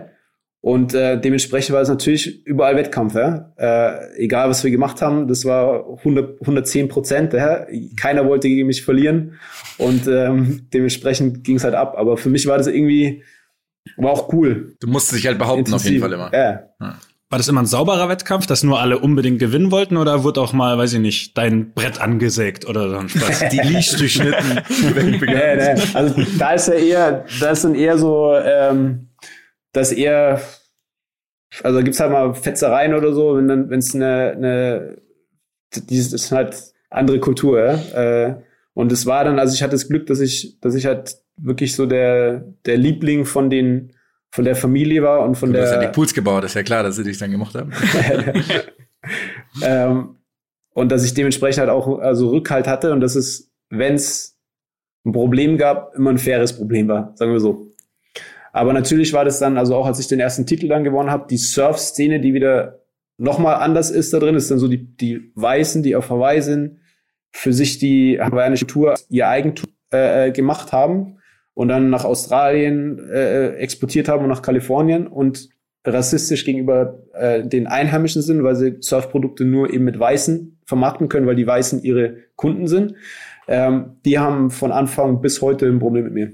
[0.60, 3.16] Und äh, dementsprechend war es natürlich überall Wettkampf.
[3.16, 3.54] Ja?
[3.58, 7.34] Äh, egal, was wir gemacht haben, das war 100, 110 Prozent.
[7.34, 7.68] Ja?
[7.98, 9.34] Keiner wollte gegen mich verlieren.
[9.78, 11.96] Und ähm, dementsprechend ging es halt ab.
[11.98, 13.24] Aber für mich war das irgendwie,
[13.98, 14.76] war auch cool.
[14.80, 15.76] Du musst dich halt behaupten Intensiv.
[15.76, 16.32] auf jeden Fall immer.
[16.34, 16.70] Ja.
[16.80, 16.98] ja.
[17.34, 20.54] War das immer ein sauberer Wettkampf, dass nur alle unbedingt gewinnen wollten oder wurde auch
[20.54, 23.46] mal, weiß ich nicht, dein Brett angesägt oder so ein Spaß?
[23.52, 24.62] Die Leash durchschnitten.
[24.96, 25.82] nee, nee.
[25.96, 29.08] Also da ist ja eher, das sind eher so, ähm,
[29.72, 30.42] dass eher,
[31.64, 34.98] also gibt's halt mal Fetzereien oder so, wenn dann, wenn es eine, eine,
[35.90, 36.56] dieses ist halt
[36.92, 38.28] andere Kultur, ja?
[38.28, 38.36] Äh,
[38.76, 41.76] und es war dann, also ich hatte das Glück, dass ich, dass ich halt wirklich
[41.76, 43.94] so der, der Liebling von den,
[44.34, 45.66] von der Familie war und von du der.
[45.66, 47.72] Du hast ja die Pools gebaut, ist ja klar, dass sie dich dann gemacht haben.
[49.64, 50.16] ähm,
[50.74, 54.36] und dass ich dementsprechend halt auch also Rückhalt hatte und dass es, wenn es
[55.06, 57.76] ein Problem gab, immer ein faires Problem war, sagen wir so.
[58.54, 61.28] Aber natürlich war das dann, also auch als ich den ersten Titel dann gewonnen habe,
[61.30, 62.80] die Surf-Szene, die wieder
[63.20, 66.80] nochmal anders ist da drin, ist dann so die, die Weißen, die auf Hawaii sind,
[67.32, 71.20] für sich die hawaiianische Tour ihr Eigentum äh, äh, gemacht haben
[71.54, 75.50] und dann nach Australien äh, exportiert haben und nach Kalifornien und
[75.86, 81.28] rassistisch gegenüber äh, den Einheimischen sind, weil sie Surfprodukte nur eben mit Weißen vermarkten können,
[81.28, 82.96] weil die Weißen ihre Kunden sind.
[83.48, 86.32] Ähm, die haben von Anfang bis heute ein Problem mit mir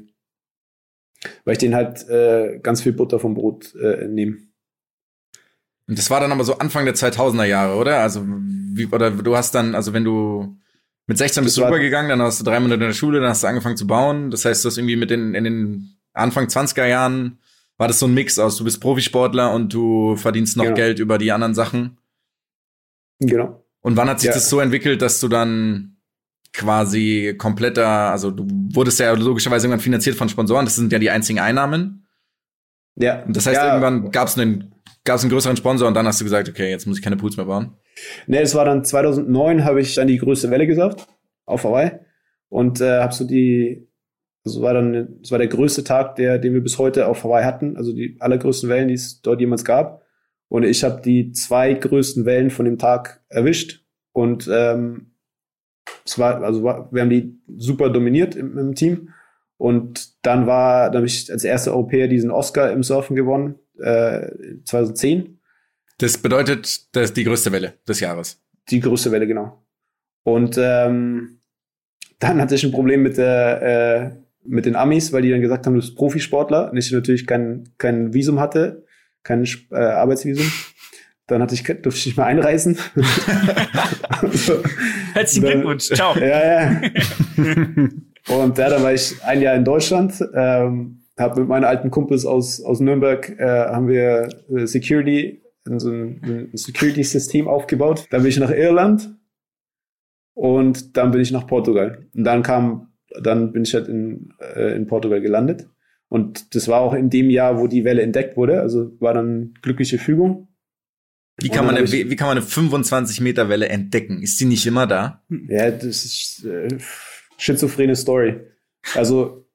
[1.45, 4.38] weil ich den halt äh, ganz viel Butter vom Brot äh, nehme.
[5.88, 7.99] Und das war dann aber so Anfang der 2000er Jahre, oder?
[8.01, 10.55] Also wie oder du hast dann, also wenn du
[11.09, 13.41] mit 16 bist du rübergegangen, dann hast du drei Monate in der Schule, dann hast
[13.41, 14.29] du angefangen zu bauen.
[14.29, 17.39] Das heißt, du hast irgendwie mit den in den Anfang 20er Jahren
[17.77, 20.75] war das so ein Mix aus, du bist Profisportler und du verdienst noch genau.
[20.75, 21.97] Geld über die anderen Sachen.
[23.19, 23.65] Genau.
[23.81, 24.35] Und wann hat sich ja.
[24.35, 25.97] das so entwickelt, dass du dann
[26.53, 28.45] quasi kompletter, also du
[28.75, 32.05] wurdest ja logischerweise irgendwann finanziert von Sponsoren, das sind ja die einzigen Einnahmen.
[32.97, 33.25] Ja.
[33.27, 33.73] Das heißt, ja.
[33.73, 36.85] irgendwann gab es einen, gab's einen größeren Sponsor und dann hast du gesagt, okay, jetzt
[36.85, 37.77] muss ich keine Pools mehr bauen.
[38.27, 41.07] Nee, es war dann 2009 habe ich dann die größte Welle gesagt
[41.45, 41.91] auf Hawaii
[42.49, 43.87] und äh, habe so die,
[44.45, 47.43] also war dann, es war der größte Tag, der, den wir bis heute auf Hawaii
[47.43, 50.03] hatten, also die allergrößten Wellen, die es dort jemals gab.
[50.47, 55.11] Und ich habe die zwei größten Wellen von dem Tag erwischt und ähm,
[56.05, 59.09] es war, also wir haben die super dominiert im, im Team.
[59.57, 64.29] Und dann war, dann habe ich als erster Europäer diesen Oscar im Surfen gewonnen, äh,
[64.63, 65.38] 2010.
[65.99, 68.41] Das bedeutet, das ist die größte Welle des Jahres.
[68.69, 69.63] Die größte Welle, genau.
[70.23, 71.41] Und ähm,
[72.19, 75.65] dann hatte ich ein Problem mit der äh, mit den Amis, weil die dann gesagt
[75.65, 78.85] haben, du bist Profisportler und ich natürlich kein, kein Visum hatte,
[79.23, 80.51] kein äh, Arbeitsvisum.
[81.27, 82.77] Dann hatte ich, durfte ich nicht mehr einreisen.
[85.13, 85.83] Herzlichen Glückwunsch.
[85.85, 86.17] Ciao.
[86.17, 86.81] Ja, ja.
[88.29, 92.25] Und ja, dann war ich ein Jahr in Deutschland, ähm, habe mit meinen alten Kumpels
[92.25, 94.65] aus, aus Nürnberg, äh, haben wir äh,
[95.65, 98.07] Security, so ein, ein Security-System aufgebaut.
[98.09, 99.15] Dann bin ich nach Irland
[100.33, 102.07] und dann bin ich nach Portugal.
[102.13, 105.67] Und dann kam, dann bin ich halt in, äh, in Portugal gelandet.
[106.07, 108.61] Und das war auch in dem Jahr, wo die Welle entdeckt wurde.
[108.61, 110.47] Also war dann glückliche Fügung.
[111.41, 114.21] Wie kann, man eine, wie kann man eine 25 Meter Welle entdecken?
[114.21, 115.23] Ist die nicht immer da?
[115.47, 116.67] Ja, das ist äh,
[117.37, 118.41] schizophrene Story.
[118.95, 119.45] Also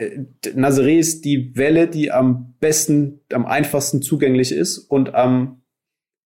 [0.00, 5.62] Nazaré ist die Welle, die am besten, am einfachsten zugänglich ist und am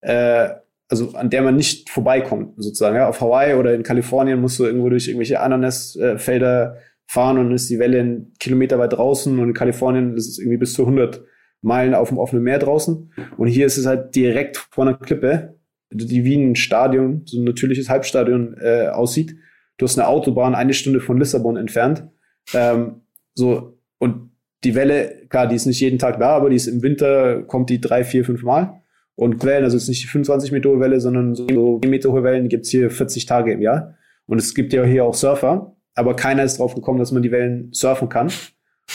[0.03, 0.51] äh,
[0.93, 2.97] also an der man nicht vorbeikommt, sozusagen.
[2.97, 3.09] Ja?
[3.09, 7.79] Auf Hawaii oder in Kalifornien musst du irgendwo durch irgendwelche Ananasfelder fahren und ist die
[7.79, 11.25] Welle einen Kilometer weit draußen und in Kalifornien ist es irgendwie bis zu 100
[11.63, 13.11] Meilen auf dem offenen Meer draußen.
[13.39, 15.59] Und hier ist es halt direkt vor einer Klippe,
[15.91, 19.37] die wie ein Stadion, so ein natürliches Halbstadion äh, aussieht.
[19.79, 22.07] Du hast eine Autobahn eine Stunde von Lissabon entfernt.
[22.53, 23.03] Ähm,
[23.35, 24.31] so, und
[24.65, 27.71] die Welle, klar, die ist nicht jeden Tag da, aber die ist im Winter, kommt
[27.71, 28.83] die drei, vier, fünf Mal.
[29.15, 32.13] Und Wellen, also es ist nicht die 25 Meter hohe Welle, sondern so 10 Meter
[32.13, 33.95] hohe Wellen gibt's hier 40 Tage im Jahr.
[34.27, 37.31] Und es gibt ja hier auch Surfer, aber keiner ist drauf gekommen, dass man die
[37.31, 38.31] Wellen surfen kann.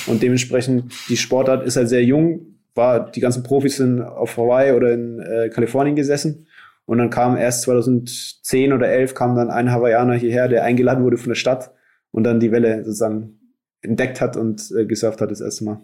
[0.07, 4.73] Und dementsprechend, die Sportart ist halt sehr jung, war, die ganzen Profis sind auf Hawaii
[4.73, 6.47] oder in äh, Kalifornien gesessen.
[6.85, 11.17] Und dann kam erst 2010 oder 11 kam dann ein Hawaiianer hierher, der eingeladen wurde
[11.17, 11.71] von der Stadt
[12.11, 13.36] und dann die Welle sozusagen
[13.81, 15.81] entdeckt hat und äh, gesurft hat das erste Mal.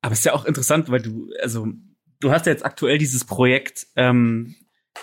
[0.00, 1.68] Aber es ist ja auch interessant, weil du, also,
[2.20, 4.56] du hast ja jetzt aktuell dieses Projekt ähm,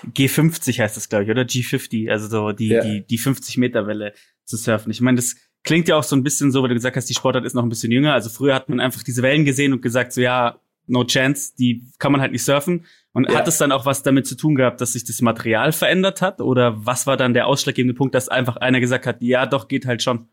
[0.05, 2.81] G50 heißt das, glaube ich, oder G50, also so die, ja.
[2.81, 4.13] die, die 50 Meter Welle
[4.45, 4.91] zu surfen.
[4.91, 7.13] Ich meine, das klingt ja auch so ein bisschen so, weil du gesagt hast, die
[7.13, 8.13] Sportart ist noch ein bisschen jünger.
[8.13, 11.83] Also früher hat man einfach diese Wellen gesehen und gesagt, so ja, no chance, die
[11.99, 12.85] kann man halt nicht surfen.
[13.11, 13.37] Und ja.
[13.37, 16.41] hat es dann auch was damit zu tun gehabt, dass sich das Material verändert hat?
[16.41, 19.85] Oder was war dann der ausschlaggebende Punkt, dass einfach einer gesagt hat, ja, doch, geht
[19.85, 20.29] halt schon?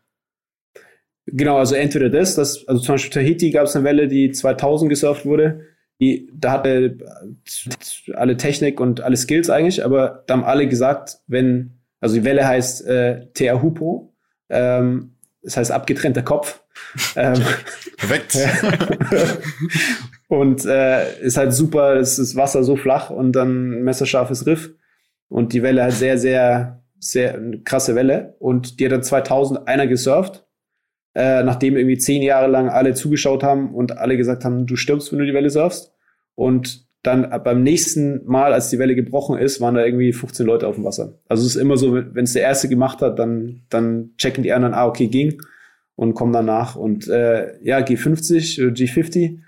[1.27, 4.89] Genau, also entweder das, das also zum Beispiel Tahiti gab es eine Welle, die 2000
[4.89, 5.61] gesurft wurde.
[5.99, 6.97] Die, da hatte
[8.13, 12.47] alle Technik und alle Skills eigentlich, aber da haben alle gesagt, wenn, also die Welle
[12.47, 14.13] heißt äh, Tea Hupo,
[14.49, 16.61] ähm, das heißt abgetrennter Kopf.
[17.15, 17.41] ähm,
[17.97, 18.37] Perfekt.
[20.27, 24.69] und äh, ist halt super, ist das Wasser so flach und dann messerscharfes Riff
[25.27, 29.67] und die Welle hat sehr, sehr, sehr eine krasse Welle und die hat dann 2000
[29.67, 30.46] einer gesurft
[31.17, 35.11] äh, nachdem irgendwie zehn Jahre lang alle zugeschaut haben und alle gesagt haben, du stirbst,
[35.11, 35.91] wenn du die Welle surfst.
[36.35, 40.67] Und dann beim nächsten Mal, als die Welle gebrochen ist, waren da irgendwie 15 Leute
[40.67, 41.17] auf dem Wasser.
[41.27, 44.53] Also es ist immer so, wenn es der Erste gemacht hat, dann, dann checken die
[44.53, 45.41] anderen, ah, okay, ging
[45.95, 46.75] und kommen danach.
[46.75, 49.39] Und äh, ja, G50 oder G50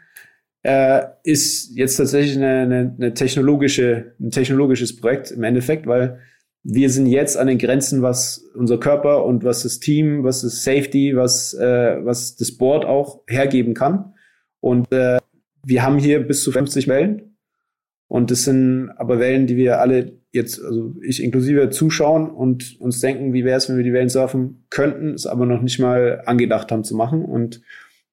[0.64, 6.18] äh, ist jetzt tatsächlich eine, eine, eine technologische, ein technologisches Projekt im Endeffekt, weil
[6.64, 10.64] wir sind jetzt an den Grenzen, was unser Körper und was das Team, was das
[10.64, 14.14] Safety, was, äh, was das Board auch hergeben kann.
[14.60, 15.20] Und äh,
[15.64, 17.38] wir haben hier bis zu 50 Wellen.
[18.08, 23.00] Und das sind aber Wellen, die wir alle jetzt, also ich inklusive, zuschauen und uns
[23.00, 26.24] denken, wie wäre es, wenn wir die Wellen surfen könnten, es aber noch nicht mal
[26.26, 27.24] angedacht haben zu machen.
[27.24, 27.62] Und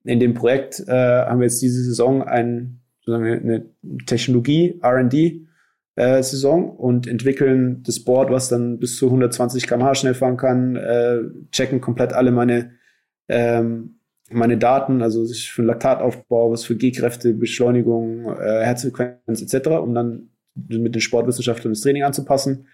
[0.04, 3.70] in dem Projekt äh, haben wir jetzt diese Saison ein, sozusagen eine
[4.06, 5.46] Technologie, R&D,
[5.96, 10.76] äh, Saison und entwickeln das Board, was dann bis zu 120 km/h schnell fahren kann,
[10.76, 12.72] äh, checken komplett alle meine
[13.28, 13.96] ähm,
[14.30, 20.30] meine Daten, also sich für Laktataufbau, was für G-Kräfte, Beschleunigung, äh, Herzfrequenz etc., um dann
[20.54, 22.66] mit den Sportwissenschaftlern das Training anzupassen.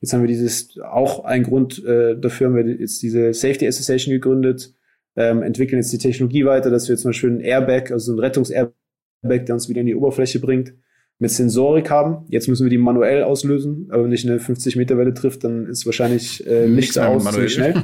[0.00, 4.12] Jetzt haben wir dieses auch ein Grund äh, dafür haben wir jetzt diese Safety Association
[4.12, 4.74] gegründet,
[5.16, 9.46] ähm, entwickeln jetzt die Technologie weiter, dass wir zum Beispiel ein Airbag, also ein Rettungs-Airbag,
[9.46, 10.74] der uns wieder in die Oberfläche bringt,
[11.18, 12.26] mit Sensorik haben.
[12.28, 15.66] Jetzt müssen wir die manuell auslösen, aber wenn nicht eine 50 Meter Welle trifft, dann
[15.66, 17.82] ist wahrscheinlich äh, Licht aus ziemlich schnell.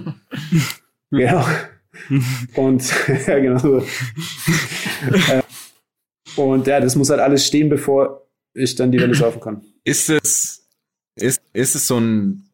[1.11, 1.45] genau.
[2.57, 2.83] Und
[3.27, 3.79] ja, genau so.
[3.79, 5.43] äh,
[6.37, 9.63] und ja, das muss halt alles stehen, bevor ich dann die Welle surfen kann.
[9.85, 10.67] Ist es,
[11.17, 12.49] ist, ist es so ein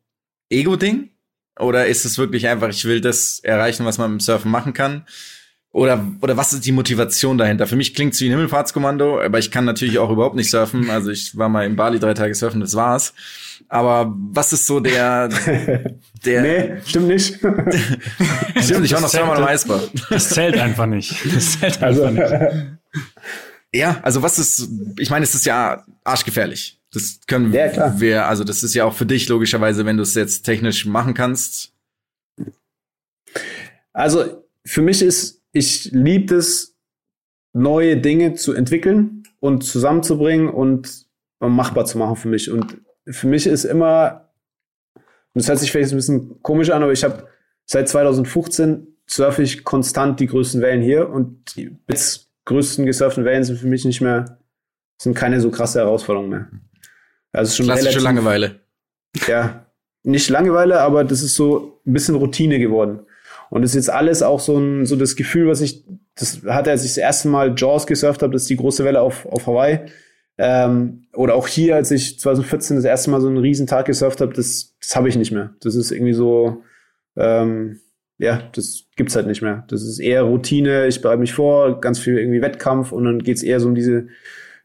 [0.50, 1.10] Ego-Ding?
[1.58, 5.04] Oder ist es wirklich einfach, ich will das erreichen, was man im Surfen machen kann?
[5.70, 7.66] Oder, oder was ist die Motivation dahinter?
[7.66, 10.88] Für mich klingt es wie ein Himmelfahrtskommando, aber ich kann natürlich auch überhaupt nicht surfen.
[10.88, 13.12] Also ich war mal in Bali drei Tage surfen, das war's.
[13.68, 15.28] Aber was ist so der,
[16.24, 16.42] der.
[16.42, 17.34] nee, stimmt nicht.
[18.60, 19.90] stimmt, ich war noch zweimal im Eisbad.
[20.08, 21.14] Das zählt einfach nicht.
[21.34, 22.66] Das zählt also, einfach nicht.
[23.74, 26.80] Ja, also was ist, ich meine, es ist ja arschgefährlich.
[26.92, 30.14] Das können ja, wir, also das ist ja auch für dich logischerweise, wenn du es
[30.14, 31.74] jetzt technisch machen kannst.
[33.92, 36.76] Also für mich ist ich liebe es,
[37.52, 41.06] neue Dinge zu entwickeln und zusammenzubringen und
[41.40, 42.50] machbar zu machen für mich.
[42.50, 44.30] Und für mich ist immer,
[44.94, 47.26] und das hört sich vielleicht ein bisschen komisch an, aber ich habe
[47.64, 53.44] seit 2015 surfe ich konstant die größten Wellen hier und die bis größten gesurften Wellen
[53.44, 54.38] sind für mich nicht mehr,
[55.00, 56.48] sind keine so krasse Herausforderungen mehr.
[57.32, 58.60] Also schon Klassische relativ, Langeweile.
[59.26, 59.66] Ja,
[60.02, 63.00] nicht Langeweile, aber das ist so ein bisschen Routine geworden.
[63.50, 65.84] Und das ist jetzt alles auch so ein, so das Gefühl, was ich,
[66.14, 69.00] das hatte, als ich das erste Mal Jaws gesurft habe, das ist die große Welle
[69.00, 69.80] auf, auf Hawaii.
[70.36, 74.20] Ähm, oder auch hier, als ich 2014 das erste Mal so einen riesen Tag gesurft
[74.20, 75.54] habe, das, das habe ich nicht mehr.
[75.60, 76.62] Das ist irgendwie so,
[77.16, 77.80] ähm,
[78.18, 79.64] ja, das gibt's halt nicht mehr.
[79.68, 83.42] Das ist eher Routine, ich bereite mich vor, ganz viel irgendwie Wettkampf und dann geht's
[83.42, 84.08] eher so um diese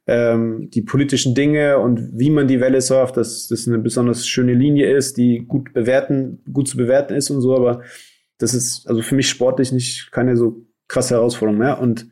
[0.05, 4.53] ähm, die politischen Dinge und wie man die Welle surft, dass das eine besonders schöne
[4.53, 7.81] Linie ist, die gut bewerten, gut zu bewerten ist und so, aber
[8.37, 11.79] das ist also für mich sportlich nicht keine so krasse Herausforderung mehr.
[11.79, 12.07] Und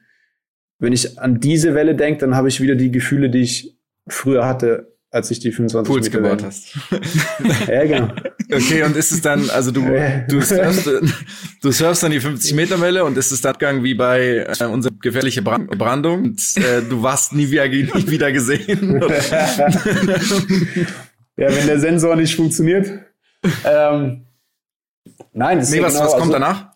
[0.79, 4.45] wenn ich an diese Welle denke, dann habe ich wieder die Gefühle, die ich früher
[4.45, 6.73] hatte, als ich die 25 Pools Meter gebaut hast.
[7.67, 8.13] ja, genau.
[8.51, 9.81] Okay, und ist es dann, also du,
[10.27, 10.89] du, surfst,
[11.61, 14.65] du surfst dann die 50 Meter Welle und ist es dann gang wie bei äh,
[14.65, 19.01] unserer gefährliche Brandung und äh, du warst nie wieder, nie wieder gesehen?
[21.37, 22.89] ja, wenn der Sensor nicht funktioniert.
[23.65, 24.25] Ähm,
[25.33, 26.71] Nein, das nee, ist was, genau, was kommt also, danach?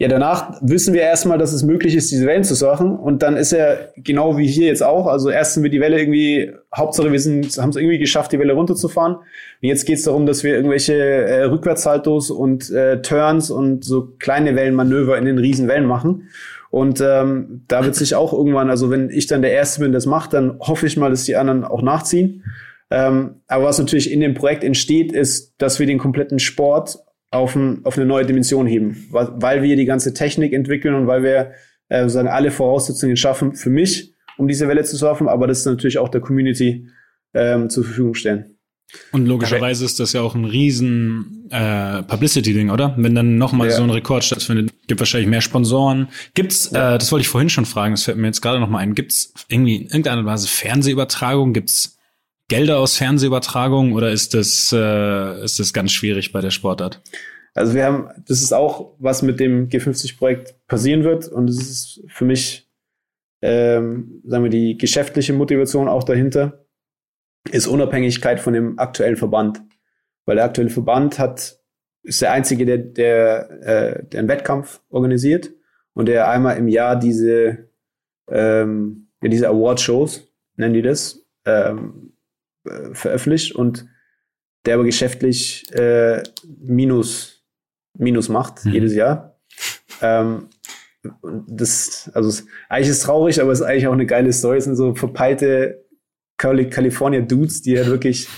[0.00, 2.96] Ja, danach wissen wir erstmal, dass es möglich ist, diese Wellen zu surfen.
[2.96, 5.08] Und dann ist er genau wie hier jetzt auch.
[5.08, 8.38] Also erst sind wir die Welle irgendwie, Hauptsache wir sind, haben es irgendwie geschafft, die
[8.38, 9.16] Welle runterzufahren.
[9.16, 9.24] Und
[9.60, 14.54] jetzt geht es darum, dass wir irgendwelche äh, Rückwärtssaltos und äh, Turns und so kleine
[14.54, 16.28] Wellenmanöver in den riesen Wellen machen.
[16.70, 20.06] Und ähm, da wird sich auch irgendwann, also wenn ich dann der Erste bin, das
[20.06, 22.44] macht, dann hoffe ich mal, dass die anderen auch nachziehen.
[22.90, 26.98] Ähm, aber was natürlich in dem Projekt entsteht, ist, dass wir den kompletten Sport
[27.30, 31.06] auf, ein, auf eine neue Dimension heben, weil, weil wir die ganze Technik entwickeln und
[31.06, 31.52] weil wir
[31.88, 35.66] äh, sozusagen alle Voraussetzungen schaffen für mich, um diese Welle zu surfen, aber das ist
[35.66, 36.88] natürlich auch der Community
[37.34, 38.54] ähm, zur Verfügung stellen.
[39.12, 42.94] Und logischerweise ist das ja auch ein riesen äh, Publicity-Ding, oder?
[42.96, 43.76] Wenn dann nochmal ja.
[43.76, 46.08] so ein Rekord stattfindet, gibt wahrscheinlich mehr Sponsoren.
[46.32, 46.94] Gibt's, ja.
[46.94, 49.34] äh, das wollte ich vorhin schon fragen, das fällt mir jetzt gerade nochmal ein, gibt's
[49.48, 51.52] irgendwie in irgendeiner Weise Fernsehübertragung?
[51.52, 51.97] Gibt's
[52.48, 57.02] Gelder aus Fernsehübertragung oder ist das, äh, ist das ganz schwierig bei der Sportart?
[57.54, 62.04] Also wir haben, das ist auch, was mit dem G50-Projekt passieren wird und es ist
[62.08, 62.70] für mich,
[63.42, 66.64] ähm, sagen wir, die geschäftliche Motivation auch dahinter
[67.50, 69.62] ist Unabhängigkeit von dem aktuellen Verband.
[70.24, 71.58] Weil der aktuelle Verband hat,
[72.02, 75.50] ist der einzige, der, der, äh, der einen Wettkampf organisiert
[75.94, 77.70] und der einmal im Jahr diese,
[78.28, 82.12] ähm, ja, diese Award-Shows, nennen die das, ähm,
[82.68, 83.86] äh, veröffentlicht und
[84.66, 86.22] der aber geschäftlich äh,
[86.58, 87.44] Minus,
[87.94, 88.72] Minus macht mhm.
[88.72, 89.38] jedes Jahr.
[90.02, 90.48] Ähm,
[91.46, 94.58] das, also eigentlich ist es traurig, aber es ist eigentlich auch eine geile Story.
[94.58, 95.84] Es sind so verpeilte
[96.38, 98.28] California Dudes, die halt wirklich,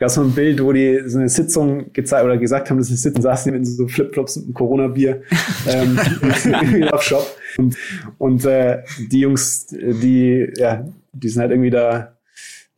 [0.00, 2.96] gab so ein Bild, wo die so eine Sitzung gezeigt oder gesagt haben, dass sie
[2.96, 5.22] sitzen, saßen in so Flipflops und einem Corona-Bier
[5.68, 5.98] ähm,
[6.74, 7.26] im Shop.
[7.56, 7.76] Und,
[8.18, 12.15] und äh, die Jungs, die, ja, die sind halt irgendwie da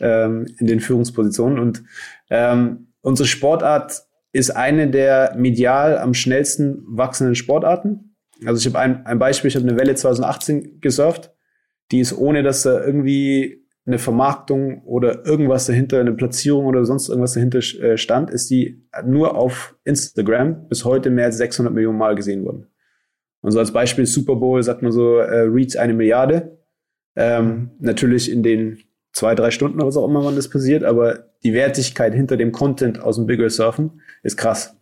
[0.00, 1.58] ähm, in den Führungspositionen.
[1.58, 1.82] Und
[2.30, 8.16] ähm, unsere Sportart ist eine der medial am schnellsten wachsenden Sportarten.
[8.44, 11.32] Also ich habe ein, ein Beispiel, ich habe eine Welle 2018 gesurft,
[11.90, 17.08] die ist ohne, dass da irgendwie eine Vermarktung oder irgendwas dahinter, eine Platzierung oder sonst
[17.08, 21.96] irgendwas dahinter äh, stand, ist die nur auf Instagram bis heute mehr als 600 Millionen
[21.96, 22.66] Mal gesehen worden.
[23.40, 26.58] Und so als Beispiel Super Bowl sagt man so, äh, Reach eine Milliarde.
[27.16, 28.78] Ähm, natürlich in den
[29.12, 32.52] zwei, drei Stunden oder so auch immer, wann das passiert, aber die Wertigkeit hinter dem
[32.52, 34.76] Content aus dem Bigger Surfen ist krass.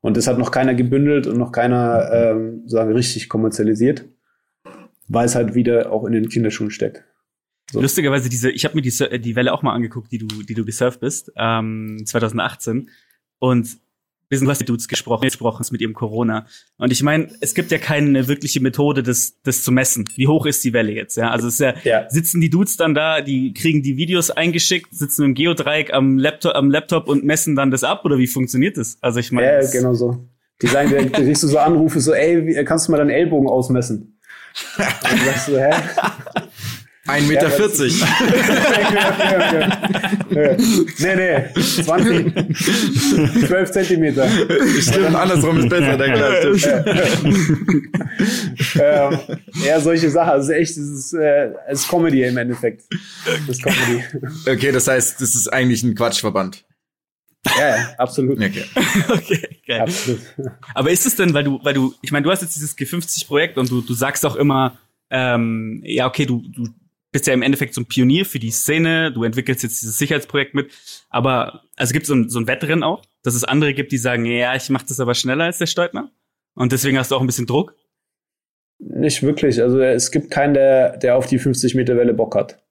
[0.00, 4.04] Und das hat noch keiner gebündelt und noch keiner ähm, sagen richtig kommerzialisiert,
[5.08, 7.04] weil es halt wieder auch in den Kinderschuhen steckt.
[7.70, 7.80] So.
[7.82, 10.64] Lustigerweise diese, ich habe mir die, die Welle auch mal angeguckt, die du, die du
[10.64, 12.88] gesurft bist, ähm, 2018.
[13.38, 13.78] Und
[14.28, 16.46] wir sind was mit Dudes gesprochen, gesprochen mit ihrem Corona.
[16.76, 20.08] Und ich meine, es gibt ja keine wirkliche Methode, das, das zu messen.
[20.16, 21.16] Wie hoch ist die Welle jetzt?
[21.16, 22.10] Ja, also es ist ja, ja.
[22.10, 26.54] sitzen die Dudes dann da, die kriegen die Videos eingeschickt, sitzen im Geodreieck am Laptop,
[26.54, 28.98] am Laptop und messen dann das ab oder wie funktioniert das?
[29.00, 30.28] Also ich meine, ja, genau so.
[30.60, 34.18] Die sagen, da kriegst du so Anrufe, so, ey, kannst du mal deinen Ellbogen ausmessen?
[34.76, 35.70] Und du sagst so, hä?
[37.08, 37.50] 1,40 Meter.
[37.50, 38.04] 40.
[40.98, 42.34] nee, nee, 20,
[43.46, 44.28] 12 Zentimeter.
[44.80, 46.42] Stimmt, andersrum ist besser, der ja.
[49.08, 49.18] ähm,
[49.64, 50.30] ja, solche Sachen.
[50.30, 52.82] Also echt, das ist, äh, es ist Comedy im Endeffekt.
[53.46, 54.04] Das ist Comedy.
[54.46, 56.64] Okay, das heißt, das ist eigentlich ein Quatschverband.
[57.56, 58.38] Ja, ja, absolut.
[58.38, 58.64] Okay.
[59.08, 59.80] okay, geil.
[59.80, 60.20] Absolut.
[60.74, 63.56] Aber ist es denn, weil du, weil du, ich meine, du hast jetzt dieses G50-Projekt
[63.56, 64.76] und du, du sagst auch immer,
[65.10, 66.68] ähm, ja, okay, du, du
[67.10, 70.54] bist ja im Endeffekt so ein Pionier für die Szene, du entwickelst jetzt dieses Sicherheitsprojekt
[70.54, 70.72] mit,
[71.08, 74.24] aber also gibt so es so ein Wettrennen auch, dass es andere gibt, die sagen,
[74.24, 76.10] ja, ich mache das aber schneller als der Steutner
[76.54, 77.74] und deswegen hast du auch ein bisschen Druck?
[78.78, 82.62] Nicht wirklich, also es gibt keinen, der, der auf die 50 Meter Welle Bock hat.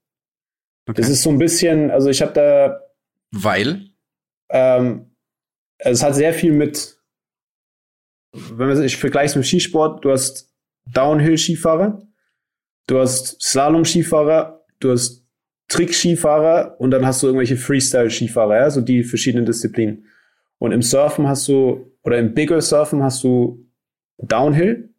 [0.88, 1.02] Okay.
[1.02, 2.80] Das ist so ein bisschen, also ich habe da...
[3.32, 3.90] Weil?
[4.50, 5.12] Ähm,
[5.80, 6.98] also es hat sehr viel mit,
[8.32, 10.54] wenn man ich vergleiche es mit Skisport, du hast
[10.86, 12.08] Downhill-Skifahrer,
[12.88, 15.24] du hast Slalom-Skifahrer, du hast
[15.68, 20.06] Trick-Skifahrer und dann hast du irgendwelche Freestyle-Skifahrer, ja, so die verschiedenen Disziplinen.
[20.58, 23.66] Und im Surfen hast du, oder im Bigger Surfen hast du
[24.18, 24.90] Downhill.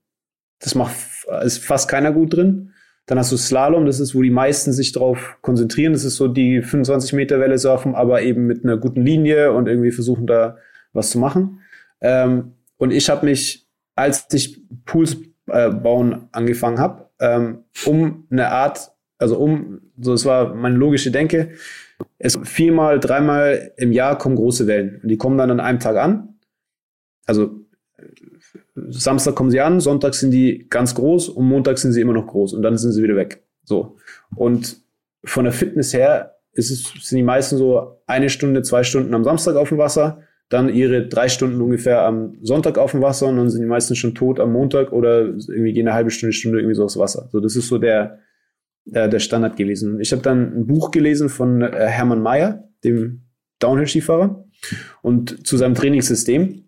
[0.61, 0.95] Das macht,
[1.43, 2.73] ist fast keiner gut drin.
[3.07, 5.95] Dann hast du Slalom, das ist, wo die meisten sich drauf konzentrieren.
[5.95, 9.67] Das ist so die 25 Meter Welle surfen, aber eben mit einer guten Linie und
[9.67, 10.59] irgendwie versuchen da
[10.93, 11.61] was zu machen.
[12.01, 15.17] Ähm, und ich habe mich, als ich Pools
[15.47, 21.11] äh, bauen angefangen habe, ähm, um eine Art, also um, so es war meine logische
[21.11, 21.51] Denke,
[22.19, 25.97] es viermal, dreimal im Jahr kommen große Wellen und die kommen dann an einem Tag
[25.97, 26.35] an.
[27.27, 27.61] Also
[28.75, 32.27] Samstag kommen sie an, Sonntag sind die ganz groß und Montag sind sie immer noch
[32.27, 33.43] groß und dann sind sie wieder weg.
[33.65, 33.97] So.
[34.37, 34.81] Und
[35.25, 39.25] von der Fitness her ist es, sind die meisten so eine Stunde, zwei Stunden am
[39.25, 43.37] Samstag auf dem Wasser dann ihre drei Stunden ungefähr am Sonntag auf dem Wasser und
[43.37, 46.59] dann sind die meisten schon tot am Montag oder irgendwie gehen eine halbe Stunde, Stunde
[46.59, 47.29] irgendwie so aufs Wasser.
[47.31, 48.19] So, das ist so der,
[48.87, 50.01] der, der Standard gewesen.
[50.01, 53.25] Ich habe dann ein Buch gelesen von äh, Hermann Mayer, dem
[53.59, 54.45] Downhill-Skifahrer,
[55.03, 56.65] und zu seinem Trainingssystem.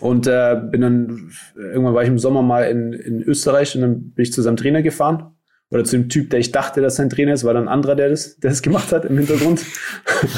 [0.00, 4.10] Und äh, bin dann, irgendwann war ich im Sommer mal in, in Österreich und dann
[4.12, 5.34] bin ich zu seinem Trainer gefahren
[5.72, 7.96] oder zu dem Typ, der ich dachte, dass sein Trainer ist, war dann ein anderer,
[7.96, 9.64] der das, der das gemacht hat im Hintergrund.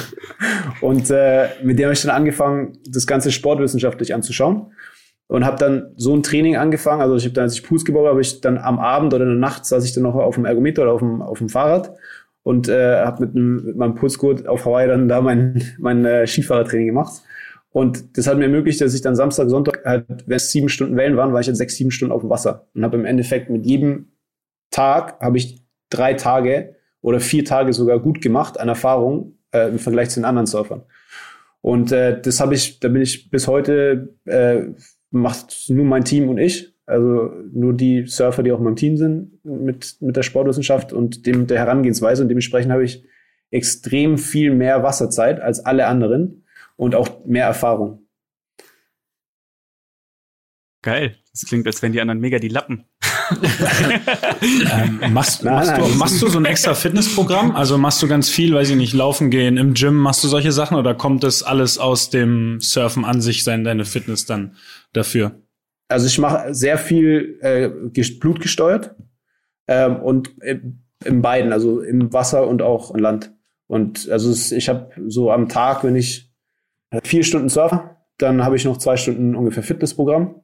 [0.80, 4.72] und äh, mit dem habe ich dann angefangen, das Ganze sportwissenschaftlich anzuschauen
[5.26, 7.02] und habe dann so ein Training angefangen.
[7.02, 9.30] Also ich habe dann, als ich Pools gebaut habe, ich dann am Abend oder in
[9.30, 11.90] der Nacht saß ich dann noch auf dem Ergometer oder auf dem, auf dem Fahrrad
[12.44, 16.86] und äh, habe mit, mit meinem Pulsgurt auf Hawaii dann da mein, mein äh, Skifahrertraining
[16.86, 17.22] gemacht.
[17.72, 20.96] Und das hat mir ermöglicht, dass ich dann Samstag, Sonntag, halt, wenn es sieben Stunden
[20.96, 22.68] Wellen waren, war ich halt sechs, sieben Stunden auf dem Wasser.
[22.72, 24.13] Und habe im Endeffekt mit jedem
[24.74, 29.78] Tag, habe ich drei Tage oder vier Tage sogar gut gemacht an Erfahrung äh, im
[29.78, 30.82] Vergleich zu den anderen Surfern.
[31.60, 34.62] Und äh, das habe ich, da bin ich bis heute, äh,
[35.10, 36.74] macht nur mein Team und ich.
[36.86, 41.24] Also nur die Surfer, die auch in meinem Team sind mit, mit der Sportwissenschaft und
[41.24, 42.22] dem, der Herangehensweise.
[42.22, 43.04] Und dementsprechend habe ich
[43.50, 46.44] extrem viel mehr Wasserzeit als alle anderen
[46.76, 48.06] und auch mehr Erfahrung.
[50.82, 51.16] Geil.
[51.32, 52.84] Das klingt, als wären die anderen mega die Lappen.
[53.32, 57.54] Ähm, machst, nein, machst, nein, du, machst du so ein extra Fitnessprogramm?
[57.54, 60.52] Also machst du ganz viel, weiß ich nicht, laufen gehen, im Gym, machst du solche
[60.52, 64.56] Sachen oder kommt das alles aus dem Surfen an sich, sein deine Fitness dann
[64.92, 65.42] dafür?
[65.88, 67.68] Also ich mache sehr viel äh,
[68.18, 68.94] blutgesteuert
[69.66, 70.60] ähm, und äh,
[71.04, 73.32] in beiden, also im Wasser und auch an Land.
[73.66, 76.30] Und also es, ich habe so am Tag, wenn ich
[77.02, 80.40] vier Stunden surfe, dann habe ich noch zwei Stunden ungefähr Fitnessprogramm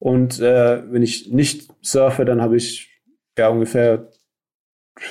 [0.00, 2.88] und äh, wenn ich nicht surfe, dann habe ich
[3.38, 4.08] ja ungefähr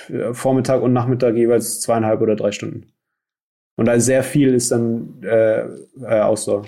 [0.09, 2.91] äh, Vormittag und Nachmittag jeweils zweieinhalb oder drei Stunden.
[3.75, 5.61] Und da sehr viel ist dann äh,
[6.01, 6.65] äh, Ausdauer.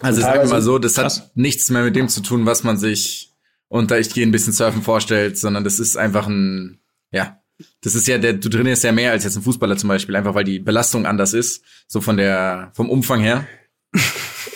[0.00, 1.20] Also sagen wir mal so, das krass.
[1.20, 3.32] hat nichts mehr mit dem zu tun, was man sich
[3.68, 6.80] unter ich gehe ein bisschen surfen vorstellt, sondern das ist einfach ein,
[7.12, 7.40] ja,
[7.82, 10.34] das ist ja, der, du trainierst ja mehr als jetzt ein Fußballer zum Beispiel, einfach
[10.34, 13.46] weil die Belastung anders ist, so von der, vom Umfang her.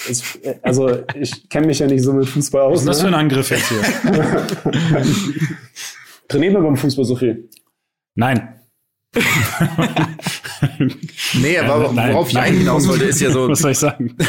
[0.08, 0.22] Ich,
[0.62, 2.74] also ich kenne mich ja nicht so mit Fußball aus.
[2.74, 3.02] Was ist das ne?
[3.02, 3.82] für ein Angriff jetzt hier?
[6.28, 7.48] Trainieren wir beim Fußball so viel?
[8.14, 8.60] Nein.
[11.34, 13.46] nee, aber nein, worauf nein, ich eigentlich hinaus wollte, ist ja so.
[13.48, 14.16] Was soll ich sagen?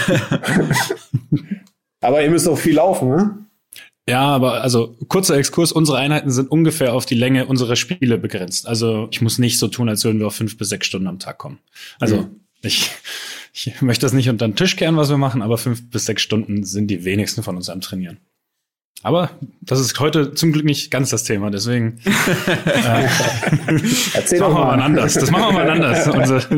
[2.01, 3.37] aber ihr müsst auch viel laufen, ne?
[4.07, 8.67] Ja, aber also kurzer Exkurs, unsere Einheiten sind ungefähr auf die Länge unserer Spiele begrenzt.
[8.67, 11.19] Also ich muss nicht so tun, als würden wir auf fünf bis sechs Stunden am
[11.19, 11.59] Tag kommen.
[11.99, 12.41] Also mhm.
[12.61, 12.91] ich
[13.53, 16.23] ich möchte das nicht unter den Tisch kehren, was wir machen, aber fünf bis sechs
[16.23, 18.17] Stunden sind die wenigsten von uns am Trainieren.
[19.03, 23.07] Aber das ist heute zum Glück nicht ganz das Thema, deswegen äh,
[24.13, 25.13] Erzähl das machen wir mal anders.
[25.15, 26.51] Das machen wir mal anders, unser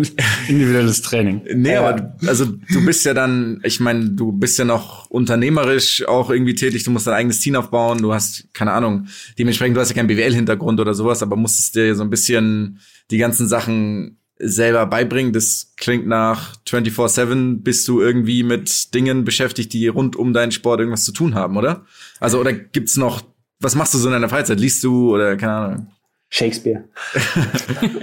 [0.48, 1.41] individuelles Training.
[1.56, 6.30] Nee, aber also du bist ja dann, ich meine, du bist ja noch unternehmerisch auch
[6.30, 9.08] irgendwie tätig, du musst dein eigenes Team aufbauen, du hast, keine Ahnung,
[9.39, 12.80] dementsprechend, du hast ja keinen BWL-Hintergrund oder sowas, aber musstest dir so ein bisschen
[13.10, 15.34] die ganzen Sachen selber beibringen.
[15.34, 20.80] Das klingt nach 24-7 bist du irgendwie mit Dingen beschäftigt, die rund um deinen Sport
[20.80, 21.86] irgendwas zu tun haben, oder?
[22.20, 23.24] Also, oder gibt's noch,
[23.60, 24.60] was machst du so in deiner Freizeit?
[24.60, 25.88] Liest du oder keine Ahnung?
[26.30, 26.84] Shakespeare.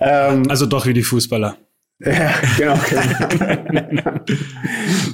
[0.00, 1.56] ähm, also doch wie die Fußballer.
[2.00, 2.74] ja, genau.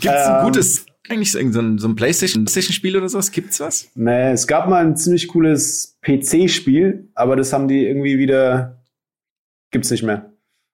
[0.00, 3.30] Gibt's ein ähm, gutes, eigentlich so ein, so ein Playstation-Spiel oder sowas?
[3.30, 3.88] Gibt's was?
[3.94, 8.81] Nee, es gab mal ein ziemlich cooles PC-Spiel, aber das haben die irgendwie wieder
[9.72, 10.32] gibt's nicht mehr.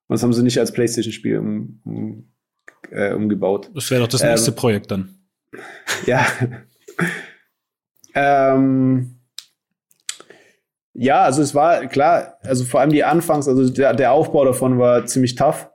[0.09, 2.33] Und das haben sie nicht als PlayStation-Spiel um, um,
[2.91, 3.71] äh, umgebaut.
[3.75, 5.15] Das wäre doch das nächste ähm, Projekt dann.
[6.07, 6.27] Ja.
[8.15, 9.19] ähm,
[10.93, 14.79] ja, also es war klar, also vor allem die Anfangs, also der, der Aufbau davon
[14.79, 15.71] war ziemlich tough,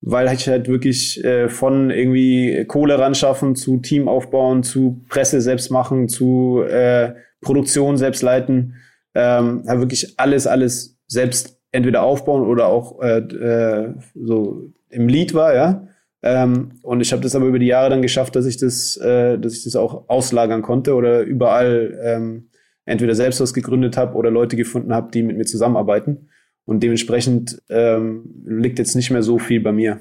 [0.00, 5.40] weil ich halt wirklich äh, von irgendwie Kohle ran schaffen zu Team aufbauen, zu Presse
[5.40, 8.76] selbst machen, zu äh, Produktion selbst leiten,
[9.14, 15.34] ähm, halt wirklich alles, alles selbst entweder aufbauen oder auch äh, äh, so im Lied
[15.34, 15.88] war, ja.
[16.22, 19.38] Ähm, und ich habe das aber über die Jahre dann geschafft, dass ich das, äh,
[19.38, 22.48] dass ich das auch auslagern konnte oder überall ähm,
[22.84, 26.28] entweder selbst was gegründet habe oder Leute gefunden habe, die mit mir zusammenarbeiten.
[26.64, 30.00] Und dementsprechend ähm, liegt jetzt nicht mehr so viel bei mir.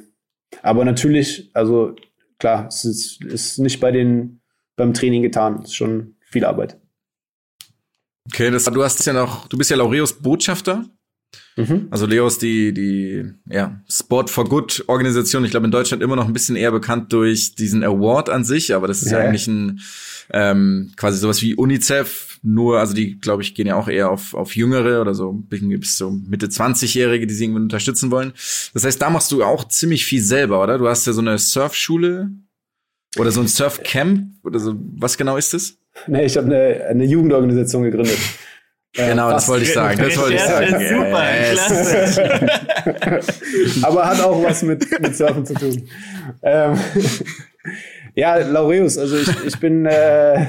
[0.63, 1.95] Aber natürlich, also
[2.39, 4.41] klar, es ist, ist nicht bei den
[4.75, 5.59] beim Training getan.
[5.59, 6.79] Es ist schon viel Arbeit.
[8.31, 10.85] Okay, das, du hast ja noch, du bist ja Laureus Botschafter
[11.55, 11.87] Mhm.
[11.89, 15.43] Also Leo ist die, die ja, Sport for Good Organisation.
[15.43, 18.75] Ich glaube in Deutschland immer noch ein bisschen eher bekannt durch diesen Award an sich,
[18.75, 19.81] aber das ist ja, ja eigentlich ein
[20.29, 22.39] ähm, quasi sowas wie UNICEF.
[22.43, 25.97] Nur, also die, glaube ich, gehen ja auch eher auf, auf Jüngere oder so bis
[25.97, 28.33] so Mitte 20-Jährige, die sie irgendwie unterstützen wollen.
[28.73, 30.77] Das heißt, da machst du auch ziemlich viel selber, oder?
[30.77, 32.29] Du hast ja so eine Surfschule
[33.17, 34.75] oder so ein Surfcamp oder so.
[34.95, 35.77] Was genau ist das?
[36.05, 38.17] Nee, ich habe eine, eine Jugendorganisation gegründet.
[38.97, 39.99] Genau, das wollte ich sagen.
[39.99, 40.71] Das wollte ich sagen.
[40.71, 42.19] Super, yes.
[43.83, 45.87] Aber hat auch was mit, mit Surfen zu tun.
[46.41, 46.77] Ähm,
[48.15, 50.47] ja, Laureus, also ich, ich bin, äh,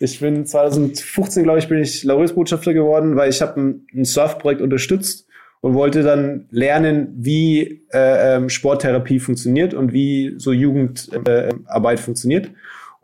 [0.00, 4.60] ich bin 2015, glaube ich, bin ich Laureus-Botschafter geworden, weil ich habe ein, ein Surfprojekt
[4.60, 5.28] unterstützt
[5.60, 12.50] und wollte dann lernen, wie äh, ähm, Sporttherapie funktioniert und wie so Jugendarbeit äh, funktioniert.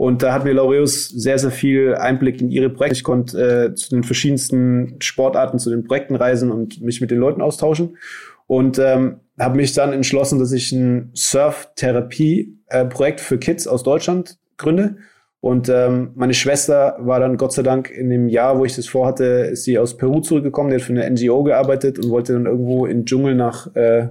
[0.00, 2.96] Und da hat mir Laureus sehr, sehr viel Einblick in ihre Projekte.
[2.96, 7.18] Ich konnte äh, zu den verschiedensten Sportarten, zu den Projekten reisen und mich mit den
[7.18, 7.98] Leuten austauschen.
[8.46, 14.96] Und ähm, habe mich dann entschlossen, dass ich ein Surf-Therapie-Projekt für Kids aus Deutschland gründe.
[15.40, 18.88] Und ähm, meine Schwester war dann Gott sei Dank in dem Jahr, wo ich das
[18.88, 22.46] vorhatte, ist sie aus Peru zurückgekommen, die hat für eine NGO gearbeitet und wollte dann
[22.46, 24.08] irgendwo in Dschungel nach äh,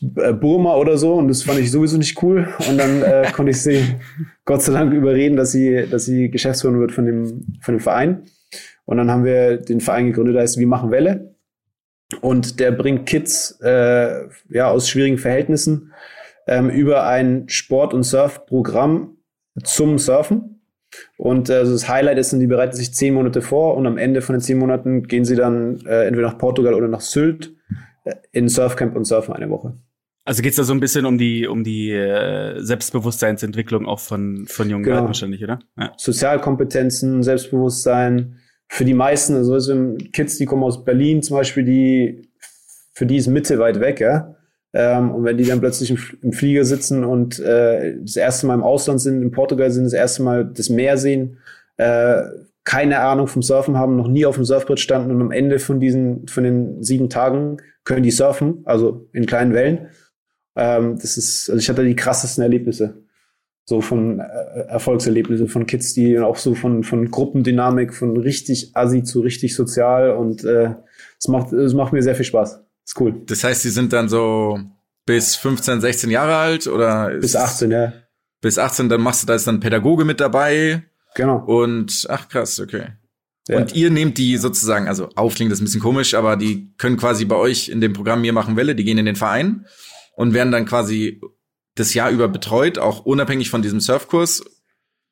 [0.00, 2.48] Burma oder so und das fand ich sowieso nicht cool.
[2.68, 3.82] Und dann äh, konnte ich sie
[4.44, 8.22] Gott sei Dank überreden, dass sie, dass sie Geschäftsführerin wird von dem, von dem Verein.
[8.84, 11.34] Und dann haben wir den Verein gegründet, der heißt Wir machen Welle.
[12.22, 15.92] Und der bringt Kids äh, ja, aus schwierigen Verhältnissen
[16.46, 19.18] ähm, über ein Sport- und Surfprogramm
[19.62, 20.62] zum Surfen.
[21.18, 24.22] Und äh, das Highlight ist dann, die bereiten sich zehn Monate vor und am Ende
[24.22, 27.54] von den zehn Monaten gehen sie dann äh, entweder nach Portugal oder nach Sylt
[28.04, 29.74] äh, in Surfcamp und surfen eine Woche.
[30.28, 34.68] Also geht's da so ein bisschen um die um die äh, Selbstbewusstseinsentwicklung auch von von
[34.68, 34.96] jungen genau.
[34.96, 35.58] Leuten wahrscheinlich, oder?
[35.78, 35.94] Ja.
[35.96, 38.36] Sozialkompetenzen, Selbstbewusstsein.
[38.68, 42.28] Für die meisten, also, Kids, die kommen aus Berlin zum Beispiel, die
[42.92, 44.34] für die ist Mitte weit weg, ja.
[44.74, 48.54] Ähm, und wenn die dann plötzlich im, im Flieger sitzen und äh, das erste Mal
[48.54, 51.38] im Ausland sind, in Portugal sind, das erste Mal das Meer sehen,
[51.78, 52.20] äh,
[52.64, 55.80] keine Ahnung vom Surfen haben, noch nie auf dem Surfbrett standen und am Ende von
[55.80, 59.88] diesen, von den sieben Tagen können die surfen, also in kleinen Wellen
[60.58, 63.04] ähm, das ist, also ich hatte die krassesten Erlebnisse.
[63.64, 69.04] So von äh, Erfolgserlebnisse von Kids, die auch so von, von Gruppendynamik, von richtig assi
[69.04, 70.74] zu richtig sozial und äh,
[71.18, 72.60] es macht, es macht mir sehr viel Spaß.
[72.84, 73.22] Ist cool.
[73.26, 74.58] Das heißt, die sind dann so
[75.06, 77.10] bis 15, 16 Jahre alt oder?
[77.10, 77.92] Bis 18, ja.
[78.40, 80.82] Bis 18, dann machst du da ist dann Pädagoge mit dabei.
[81.14, 81.44] Genau.
[81.44, 82.94] Und ach krass, okay.
[83.48, 83.58] Ja.
[83.58, 86.96] Und ihr nehmt die sozusagen, also aufklingen das ist ein bisschen komisch, aber die können
[86.96, 89.66] quasi bei euch in dem Programm Wir machen Welle, die gehen in den Verein
[90.18, 91.20] und werden dann quasi
[91.76, 94.42] das Jahr über betreut, auch unabhängig von diesem Surfkurs.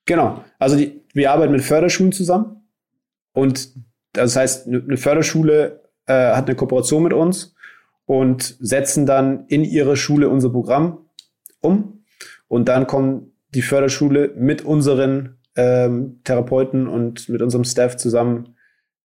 [0.04, 0.44] Genau.
[0.58, 2.68] Also die, wir arbeiten mit Förderschulen zusammen
[3.32, 3.70] und
[4.12, 7.54] das heißt, eine Förderschule äh, hat eine Kooperation mit uns
[8.04, 11.06] und setzen dann in ihre Schule unser Programm
[11.60, 12.04] um
[12.48, 18.56] und dann kommen die Förderschule mit unseren ähm, Therapeuten und mit unserem Staff zusammen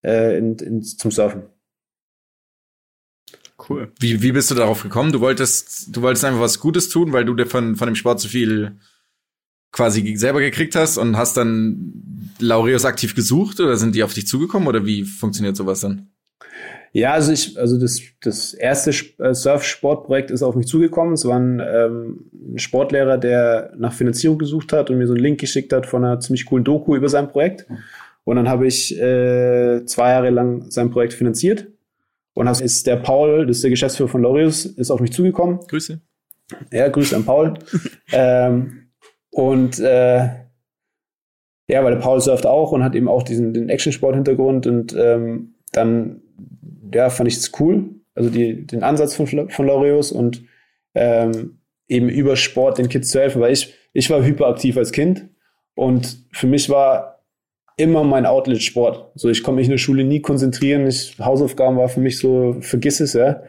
[0.03, 1.43] äh, in, in, zum Surfen.
[3.69, 3.91] Cool.
[3.99, 5.11] Wie, wie bist du darauf gekommen?
[5.11, 8.19] Du wolltest, du wolltest einfach was Gutes tun, weil du dir von, von dem Sport
[8.19, 8.77] zu viel
[9.71, 14.27] quasi selber gekriegt hast und hast dann Laureus aktiv gesucht oder sind die auf dich
[14.27, 16.09] zugekommen oder wie funktioniert sowas dann?
[16.93, 21.13] Ja, also ich, also das, das erste äh, Surf-Sportprojekt ist auf mich zugekommen.
[21.13, 25.23] Es war ein, ähm, ein Sportlehrer, der nach Finanzierung gesucht hat und mir so einen
[25.23, 27.65] Link geschickt hat von einer ziemlich coolen Doku über sein Projekt.
[28.25, 31.67] Und dann habe ich äh, zwei Jahre lang sein Projekt finanziert
[32.33, 35.59] und das ist der Paul, das ist der Geschäftsführer von Laureus, ist auf mich zugekommen.
[35.67, 36.01] Grüße.
[36.71, 37.53] Ja, Grüße an Paul.
[38.11, 38.91] ähm,
[39.31, 40.29] und äh,
[41.67, 45.55] ja, weil der Paul surft auch und hat eben auch diesen den Action-Sport-Hintergrund und ähm,
[45.71, 46.21] dann
[46.93, 50.43] ja, fand ich es cool, also die, den Ansatz von, von Laureus und
[50.93, 55.29] ähm, eben über Sport den Kids zu helfen, weil ich, ich war hyperaktiv als Kind
[55.75, 57.10] und für mich war
[57.81, 59.11] immer mein Outlet Sport.
[59.15, 60.87] So, ich konnte mich in der Schule nie konzentrieren.
[60.87, 63.41] Ich, Hausaufgaben war für mich so, vergiss es, ja.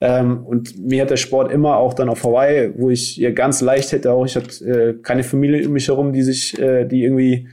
[0.00, 3.60] Ähm, und mir hat der Sport immer auch dann auf Hawaii, wo ich ja ganz
[3.60, 7.02] leicht hätte auch, ich hatte äh, keine Familie um mich herum, die sich, äh, die
[7.02, 7.48] irgendwie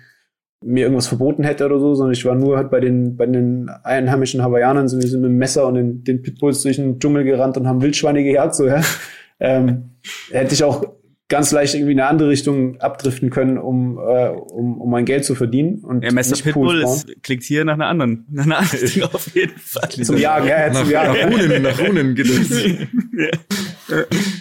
[0.63, 3.69] mir irgendwas verboten hätte oder so, sondern ich war nur halt bei den, bei den
[3.83, 7.23] einheimischen Hawaiianern, sind wir sind mit dem Messer und den, den Pitbulls durch den Dschungel
[7.23, 8.81] gerannt und haben Wildschweine gejagt, so, ja.
[9.39, 9.91] ähm,
[10.31, 10.85] hätte ich auch
[11.27, 15.25] ganz leicht irgendwie in eine andere Richtung abdriften können, um, äh, um, um mein Geld
[15.25, 15.79] zu verdienen.
[15.79, 19.35] Und ja, Messer Pitbull ist, klingt hier nach einer anderen, nach einer anderen Richtung auf
[19.35, 19.89] jeden Fall.
[19.89, 21.13] Zum Jagen, ja, zum Jagen.
[21.13, 22.49] Nach Runen, nach Runen geht es.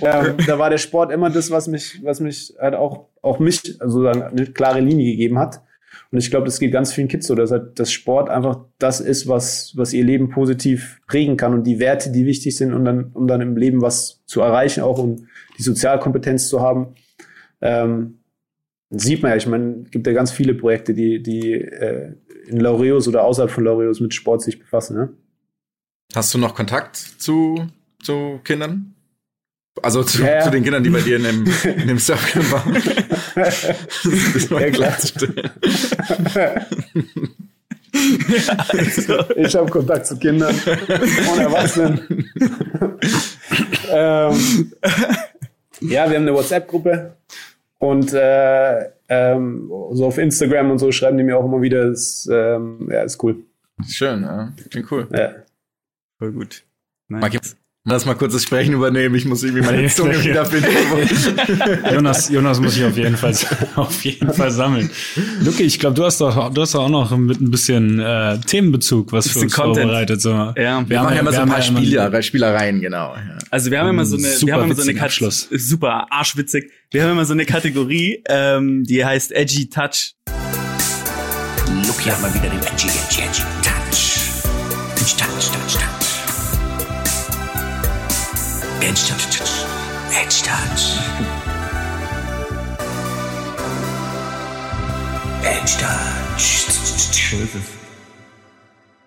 [0.01, 0.35] ja.
[0.47, 4.07] da war der Sport immer das, was mich, was mich halt auch, auch mich also
[4.07, 5.63] eine klare Linie gegeben hat.
[6.11, 9.01] Und ich glaube, das geht ganz vielen Kids so, dass halt das Sport einfach das
[9.01, 12.85] ist, was, was ihr Leben positiv prägen kann und die Werte, die wichtig sind, um
[12.85, 15.27] dann, um dann im Leben was zu erreichen, auch um
[15.59, 16.95] die Sozialkompetenz zu haben.
[17.61, 18.19] Ähm,
[18.91, 22.15] sieht man ja, ich meine, es gibt ja ganz viele Projekte, die, die äh,
[22.47, 24.97] in Laureus oder außerhalb von Laureus mit Sport sich befassen.
[24.97, 25.13] Ne?
[26.15, 27.67] Hast du noch Kontakt zu,
[28.03, 28.95] zu Kindern?
[29.83, 30.41] Also zu, ja, ja.
[30.43, 32.75] zu den Kindern, die bei dir in dem, in dem Surfcamp waren.
[33.35, 34.97] das war ja, klar.
[38.69, 39.25] also.
[39.37, 42.29] Ich habe Kontakt zu Kindern und Erwachsenen.
[43.91, 44.73] ähm,
[45.81, 47.17] ja, wir haben eine WhatsApp-Gruppe
[47.79, 51.91] und äh, ähm, so auf Instagram und so schreiben die mir auch immer wieder.
[51.91, 53.45] Das, ähm, ja, ist cool.
[53.87, 54.53] Schön, ja.
[54.71, 55.09] Klingt cool.
[55.13, 55.35] Ja.
[56.19, 56.65] Voll gut.
[57.09, 57.57] Nice.
[57.87, 59.15] Lass mal kurz das Sprechen übernehmen.
[59.15, 60.71] Ich muss irgendwie meine Zunge wiederfinden.
[61.93, 63.35] Jonas, Jonas muss ich auf jeden Fall,
[63.77, 64.89] auf jeden Fall sammeln.
[65.43, 68.39] Luki, ich glaube, du hast doch, du hast doch auch noch mit ein bisschen äh,
[68.39, 69.85] Themenbezug was für uns Content.
[69.85, 70.23] vorbereitet.
[70.23, 70.31] So.
[70.31, 73.17] Ja, wir, wir haben ja immer so ein paar Spieler, Spielereien, genau.
[73.17, 73.37] Ja.
[73.51, 75.51] Also wir haben immer so eine, wir haben immer so eine Abschluss.
[75.51, 76.71] super arschwitzig.
[76.91, 80.15] Wir haben immer so eine Kategorie, ähm, die heißt Edgy Touch.
[81.87, 83.54] Luki hat mal wieder den Edgy, Edgy, Edgy
[88.87, 89.41] Edge Touch.
[90.13, 90.99] Edge Touch.
[95.43, 96.69] Edge Touch.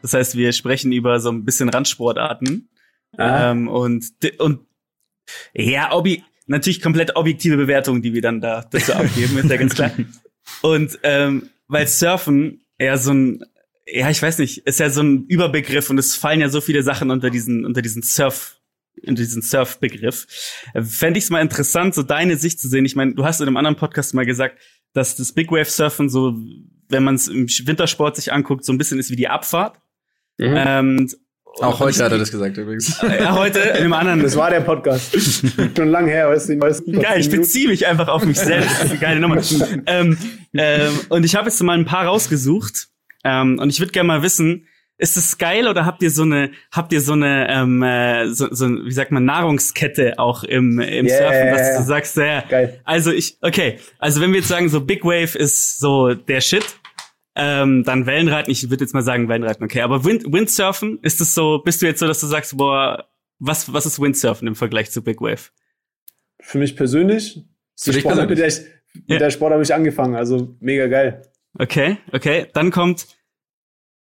[0.01, 2.69] Das heißt, wir sprechen über so ein bisschen Randsportarten.
[3.19, 4.05] Ähm, und,
[4.39, 4.61] und
[5.53, 9.75] ja, Obi, natürlich komplett objektive Bewertungen, die wir dann da dazu abgeben, ist ja ganz
[9.75, 9.91] klar.
[10.63, 13.43] Und ähm, weil Surfen ja so ein,
[13.85, 16.81] ja, ich weiß nicht, ist ja so ein Überbegriff und es fallen ja so viele
[16.81, 18.56] Sachen unter diesen, unter diesen Surf
[19.03, 20.27] diesen Surf-Begriff.
[20.73, 22.85] Fände ich es mal interessant, so deine Sicht zu sehen.
[22.85, 24.57] Ich meine, du hast in einem anderen Podcast mal gesagt,
[24.93, 26.35] dass das Big Wave Surfen so,
[26.89, 29.79] wenn man es im Wintersport sich anguckt, so ein bisschen ist wie die Abfahrt.
[30.37, 30.53] Mhm.
[30.55, 31.09] Ähm,
[31.59, 33.01] auch heute hat er das gesagt übrigens.
[33.01, 34.21] Ja, heute in einem anderen.
[34.21, 35.15] Das war der Podcast.
[35.75, 36.99] Schon lang her, weißt du, weißt du.
[36.99, 38.69] Geil, ich beziehe mich einfach auf mich selbst.
[38.71, 39.41] Das ist eine geile Nummer.
[39.87, 40.17] ähm,
[40.53, 42.89] ähm, und ich habe jetzt mal ein paar rausgesucht.
[43.23, 44.67] Ähm, und ich würde gerne mal wissen,
[44.97, 48.47] ist es geil oder habt ihr so eine, habt ihr so eine, ähm, äh, so,
[48.51, 52.81] so, wie sagt man, Nahrungskette auch im, im yeah, Surfen, dass du sagst, ja, geil.
[52.83, 56.65] also ich, okay, also wenn wir jetzt sagen, so Big Wave ist so der Shit,
[57.35, 61.35] ähm, dann Wellenreiten, ich würde jetzt mal sagen Wellenreiten, okay, aber Wind, Windsurfen, ist es
[61.35, 64.89] so, bist du jetzt so, dass du sagst, boah, was, was ist Windsurfen im Vergleich
[64.89, 65.51] zu Big Wave?
[66.39, 67.45] Für mich persönlich,
[67.85, 68.61] die Sport, mit der, ich,
[68.93, 69.17] mit ja.
[69.19, 71.21] der Sport habe ich angefangen, also mega geil.
[71.59, 73.07] Okay, okay, dann kommt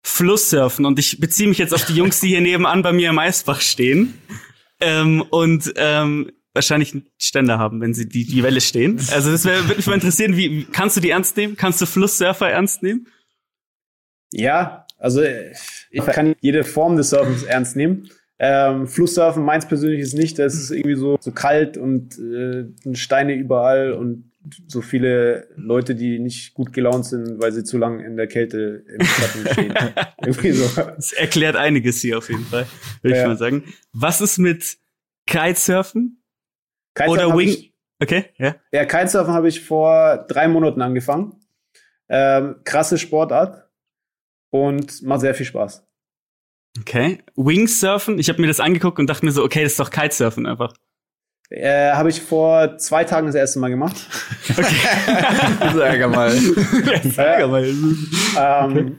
[0.04, 3.20] Flusssurfen und ich beziehe mich jetzt auf die Jungs, die hier nebenan bei mir im
[3.20, 4.14] Eisbach stehen
[4.80, 9.00] ähm, und ähm, wahrscheinlich Ständer haben, wenn sie die, die Welle stehen.
[9.12, 11.56] Also das würde mich mal interessieren, wie kannst du die ernst nehmen?
[11.56, 13.08] Kannst du Flusssurfer ernst nehmen?
[14.32, 18.10] Ja, also ich kann jede Form des Surfens ernst nehmen.
[18.40, 23.36] Ähm, Flusssurfen meins persönlich ist nicht, das ist irgendwie so, so kalt und äh, Steine
[23.36, 24.31] überall und
[24.68, 28.84] so viele Leute, die nicht gut gelaunt sind, weil sie zu lange in der Kälte
[28.88, 29.74] im Schatten stehen.
[30.22, 30.82] Irgendwie so.
[30.82, 32.66] Das erklärt einiges hier auf jeden Fall,
[33.02, 33.22] würde ja.
[33.22, 33.64] ich mal sagen.
[33.94, 34.78] Was ist mit
[35.28, 36.24] Kitesurfen?
[36.96, 37.50] Kitesurfen Oder Wing?
[37.50, 38.56] Ich, okay, ja.
[38.72, 41.36] Ja, Kitesurfen habe ich vor drei Monaten angefangen.
[42.10, 43.70] Ähm, krasse Sportart
[44.50, 45.86] und macht sehr viel Spaß.
[46.80, 47.20] Okay.
[47.36, 50.46] Wingsurfen, ich habe mir das angeguckt und dachte mir so, okay, das ist doch Kitesurfen
[50.46, 50.74] einfach.
[51.52, 53.98] Äh, habe ich vor zwei Tagen das erste Mal gemacht.
[54.52, 54.76] Okay.
[55.76, 56.32] Sag mal.
[57.16, 57.66] Sag mal.
[58.38, 58.98] Ähm,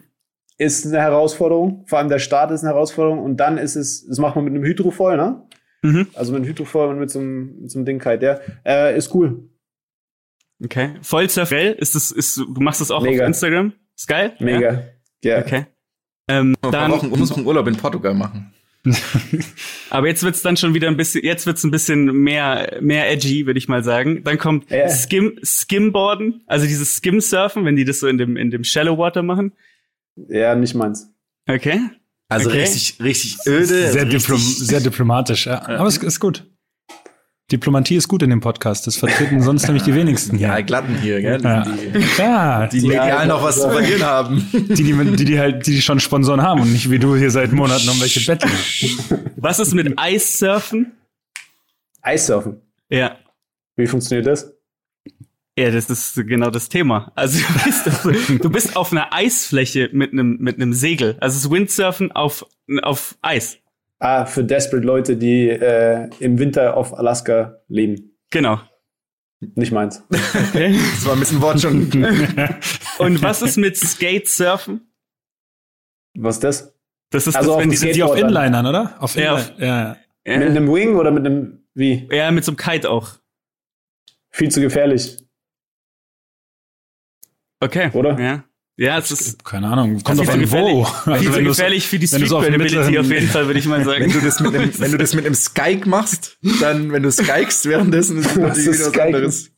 [0.56, 1.84] ist eine Herausforderung.
[1.86, 3.18] Vor allem der Start ist eine Herausforderung.
[3.18, 5.42] Und dann ist es, das macht man mit einem Hydrofoil, ne?
[5.82, 6.08] Mhm.
[6.14, 8.40] Also mit einem Hydrofoil und mit so einem, mit so einem Ding halt, ja.
[8.64, 9.50] Äh, ist cool.
[10.64, 10.94] Okay.
[11.02, 13.24] Vollsurfell, ist das, ist, du machst das auch Mega.
[13.24, 13.72] auf Instagram?
[13.96, 14.32] Ist geil?
[14.38, 14.84] Mega.
[15.22, 15.40] Ja.
[15.40, 15.66] Okay.
[16.28, 18.54] Ähm, dann, wir brauchen unseren Urlaub in Portugal machen.
[19.90, 23.46] Aber jetzt wird's dann schon wieder ein bisschen, jetzt wird's ein bisschen mehr, mehr edgy,
[23.46, 24.24] würde ich mal sagen.
[24.24, 24.88] Dann kommt ja.
[24.88, 29.22] Skim, Skimboarden, also dieses Skim-Surfen, wenn die das so in dem, in dem Shallow Water
[29.22, 29.52] machen.
[30.16, 31.10] Ja, nicht meins.
[31.48, 31.80] Okay.
[32.28, 32.60] Also okay.
[32.60, 33.66] richtig, richtig öde.
[33.66, 35.62] Sehr, richtig, Diplom sehr diplomatisch, ja.
[35.66, 36.44] Aber es ist gut.
[37.52, 38.86] Diplomatie ist gut in dem Podcast.
[38.86, 40.48] Das vertreten sonst nämlich die wenigsten hier.
[40.48, 41.40] Ja, Glatten hier, gell?
[41.42, 41.62] Ja.
[41.62, 44.48] Die, ja, die, die medial noch was zu verlieren haben.
[44.52, 47.52] Die, die, die, die halt, die schon Sponsoren haben und nicht wie du hier seit
[47.52, 48.52] Monaten um welche betteln.
[49.36, 50.92] Was ist mit Eissurfen?
[52.00, 52.62] Eissurfen?
[52.88, 53.16] Ja.
[53.76, 54.52] Wie funktioniert das?
[55.58, 57.12] Ja, das ist genau das Thema.
[57.14, 61.16] Also du bist, du bist auf einer Eisfläche mit einem mit einem Segel.
[61.20, 62.46] Also es ist Windsurfen auf
[62.82, 63.58] auf Eis.
[64.02, 68.18] Ah, für desperate Leute, die äh, im Winter auf Alaska leben.
[68.30, 68.60] Genau.
[69.54, 70.02] Nicht meins.
[70.48, 70.76] Okay.
[70.94, 71.84] Das war ein bisschen Wort schon.
[72.98, 74.92] Und was ist mit Skatesurfen?
[76.14, 76.78] Was ist das?
[77.10, 78.96] Das ist also das, wenn die sind die auf Inlinern, oder?
[78.98, 79.96] Auf ja, auf, ja.
[80.24, 82.08] Mit einem Wing oder mit einem wie?
[82.10, 83.18] Ja, mit so einem Kite auch.
[84.30, 85.16] Viel zu gefährlich.
[87.60, 87.90] Okay.
[87.92, 88.18] Oder?
[88.18, 88.44] Ja.
[88.82, 89.44] Ja, es ist.
[89.44, 90.84] Keine Ahnung, kommt auf an wo.
[91.06, 94.06] Also viel zu gefährlich für die Street Credibility auf jeden Fall, würde ich mal sagen.
[94.06, 97.12] Wenn du das mit einem, wenn du das mit einem Skyke machst, dann, wenn du
[97.12, 99.50] Skikest währenddessen, ist natürlich wieder was anderes.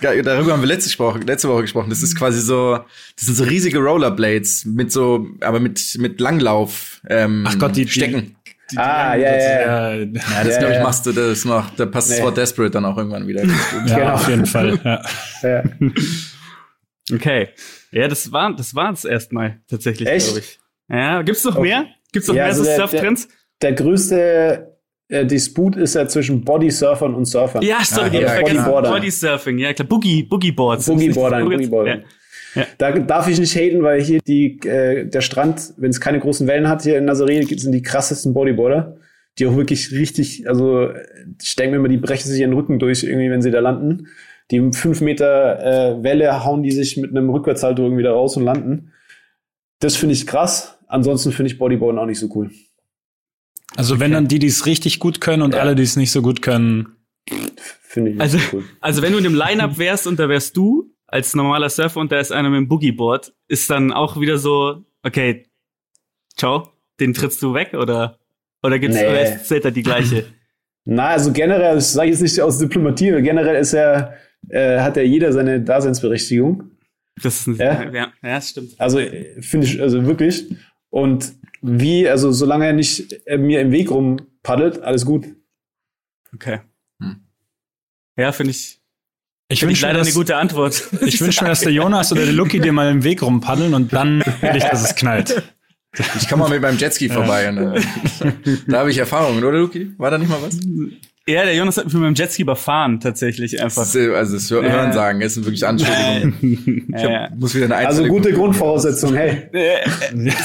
[0.00, 1.90] Darüber haben wir letzte, Woche, letzte Woche gesprochen.
[1.90, 2.78] Das ist quasi so,
[3.16, 7.88] das sind so riesige Rollerblades mit so, aber mit, mit Langlauf, ähm, Ach Gott, die
[7.88, 8.36] Stecken.
[8.70, 9.94] Die, die ah, ja, ja, ja.
[9.96, 10.06] Ja,
[10.44, 12.16] das ja, glaube ich, machst du das noch, da passt nee.
[12.16, 13.42] das Wort Desperate dann auch irgendwann wieder.
[13.42, 14.12] ja, genau.
[14.12, 15.02] auf jeden Fall, ja.
[15.42, 15.64] ja.
[17.12, 17.48] Okay.
[17.92, 20.58] Ja, das war das war's erstmal tatsächlich, glaube ich.
[20.88, 21.68] Ja, gibt's noch okay.
[21.68, 21.86] mehr?
[22.12, 23.28] Gibt's noch ja, mehr also so Surftrends?
[23.60, 24.76] Der, der, größte
[25.08, 27.62] äh, Disput ist ja zwischen Bodysurfern und Surfern.
[27.62, 28.90] Ja, sorry, ja, ja, Bodyboarder.
[28.90, 30.86] Bodysurfing, ja klar, Boogie, Boogieboards.
[30.86, 31.96] Boogieboarder, Boogieboarder.
[31.96, 32.02] Ja.
[32.54, 32.66] Ja.
[32.78, 36.46] Da darf ich nicht haten, weil hier die, äh, der Strand, wenn es keine großen
[36.46, 38.96] Wellen hat hier in Nazaré, sind die krassesten Bodyboarder,
[39.38, 40.90] die auch wirklich richtig, also
[41.42, 44.08] ich denke mir immer, die brechen sich ihren Rücken durch irgendwie, wenn sie da landen.
[44.52, 48.44] Die fünf Meter äh, Welle hauen die sich mit einem Rückwärtshalter irgendwie da raus und
[48.44, 48.92] landen.
[49.80, 50.78] Das finde ich krass.
[50.86, 52.50] Ansonsten finde ich Bodyboarden auch nicht so cool.
[53.74, 55.60] Also wenn dann die, die es richtig gut können und ja.
[55.60, 56.96] alle, die es nicht so gut können.
[57.56, 58.64] Finde ich also, cool.
[58.80, 62.12] Also wenn du in dem Line-Up wärst und da wärst du als normaler Surfer und
[62.12, 65.46] da ist einer mit dem Boogieboard, ist dann auch wieder so, okay,
[66.36, 66.68] ciao,
[67.00, 68.18] den trittst du weg oder,
[68.62, 69.08] oder gibt's, nee.
[69.08, 70.26] oder ist Zelda die gleiche?
[70.84, 74.12] Na, also generell, das sage ich jetzt nicht aus Diplomatie, generell ist ja,
[74.48, 76.70] äh, hat ja jeder seine Daseinsberechtigung.
[77.22, 77.82] Das ist ein, ja?
[77.84, 78.80] ja, ja, das stimmt.
[78.80, 78.98] Also
[79.40, 80.46] finde ich, also wirklich.
[80.90, 85.26] Und wie, also solange er nicht äh, mir im Weg rumpaddelt, alles gut.
[86.34, 86.60] Okay.
[87.00, 87.24] Hm.
[88.16, 88.82] Ja, finde ich,
[89.52, 90.82] ich wünsche leider dass, eine gute Antwort.
[91.06, 93.92] Ich wünsche mir, dass der Jonas oder der Lucky dir mal im Weg rumpaddeln und
[93.92, 95.42] dann will ich, dass es knallt.
[96.18, 97.50] Ich komme mal mit meinem Jetski vorbei.
[97.50, 97.82] Und, äh,
[98.66, 99.92] da habe ich Erfahrungen, oder Lucky?
[99.98, 100.58] War da nicht mal was?
[101.26, 103.82] Ja, der Jonas hat mich mit meinem Jetski überfahren, tatsächlich einfach.
[103.82, 104.92] Das ist, also das Hören ja.
[104.92, 106.88] sagen, es sind wirklich Anschuldigungen.
[106.96, 109.48] ich hab, muss wieder eine Also gute Grundvoraussetzung, hey.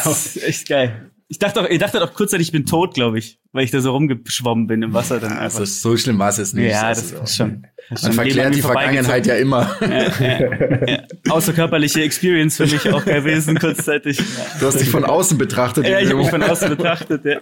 [0.03, 1.09] das ist echt geil.
[1.29, 3.81] Ich dachte auch, ihr dachtet auch kurzzeitig, ich bin tot, glaube ich, weil ich da
[3.81, 5.59] so rumgeschwommen bin im Wasser dann einfach.
[5.59, 6.71] Also so schlimm war es jetzt nicht.
[6.71, 7.67] Ja, das, das ist schon.
[7.89, 9.75] Man verklärt die Vergangenheit ja immer.
[9.79, 9.87] Ja,
[10.19, 11.03] ja, ja.
[11.29, 14.21] Außerkörperliche Experience für mich auch gewesen, kurzzeitig.
[14.59, 15.87] Du hast dich von außen betrachtet.
[15.87, 17.37] Ja, ich habe mich von außen betrachtet, ja.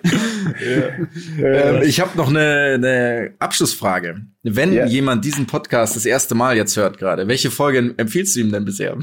[1.40, 4.22] Ähm, ich habe noch eine, eine Abschlussfrage.
[4.44, 4.86] Wenn yeah.
[4.86, 8.64] jemand diesen Podcast das erste Mal jetzt hört gerade, welche Folge empfiehlst du ihm denn
[8.64, 8.96] bisher?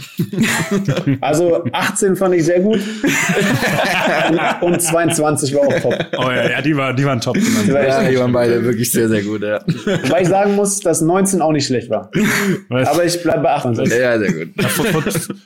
[1.21, 2.79] Also 18 fand ich sehr gut.
[4.61, 5.95] und 22 war auch top.
[6.19, 7.35] Oh ja, ja die, war, die waren top.
[7.35, 9.65] Die, war ja, die waren beide wirklich sehr, sehr gut, ja.
[10.09, 12.11] Weil ich sagen muss, dass 19 auch nicht schlecht war.
[12.69, 12.89] Was?
[12.89, 13.99] Aber ich bleibe bei 28.
[13.99, 14.49] Ja, sehr gut.
[14.61, 15.03] Ja, vor, vor,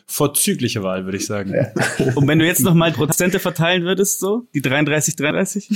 [0.07, 1.53] vorzügliche Wahl, würde ich sagen.
[1.55, 1.69] Ja.
[2.15, 5.69] Und wenn du jetzt noch mal Prozente verteilen würdest, so, die 33, 33?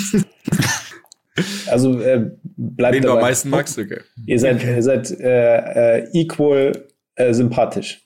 [1.68, 4.01] Also äh, bleibt Wen du am meisten magst, okay.
[4.26, 4.74] Ihr seid, okay.
[4.76, 8.03] ihr seid äh, äh, equal äh, sympathisch.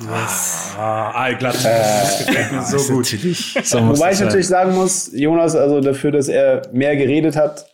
[0.00, 0.74] Was?
[0.76, 1.64] Ah, allglatt.
[1.64, 3.06] Äh, so gut.
[3.06, 7.66] So Wobei ich natürlich sagen muss, Jonas, also dafür, dass er mehr geredet hat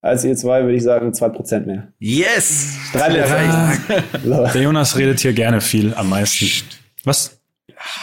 [0.00, 1.88] als ihr zwei, würde ich sagen, zwei Prozent mehr.
[1.98, 2.76] Yes!
[2.92, 4.48] Drei ja.
[4.52, 6.46] Der Jonas redet hier gerne viel am meisten.
[7.04, 7.38] Was?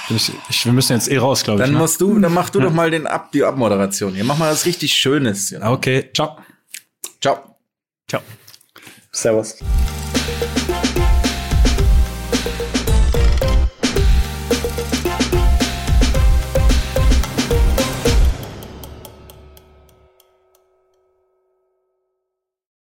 [0.10, 1.66] Ich, ich, wir müssen jetzt eh raus, glaube ich.
[1.66, 1.80] Dann ne?
[1.80, 2.66] musst du, dann mach du ja.
[2.66, 4.24] doch mal den Ab, die Abmoderation hier.
[4.24, 5.50] Mach mal was richtig Schönes.
[5.50, 5.72] Ja.
[5.72, 6.38] Okay, ciao.
[7.22, 7.58] Ciao.
[8.08, 8.22] Ciao.
[9.12, 9.58] Servus.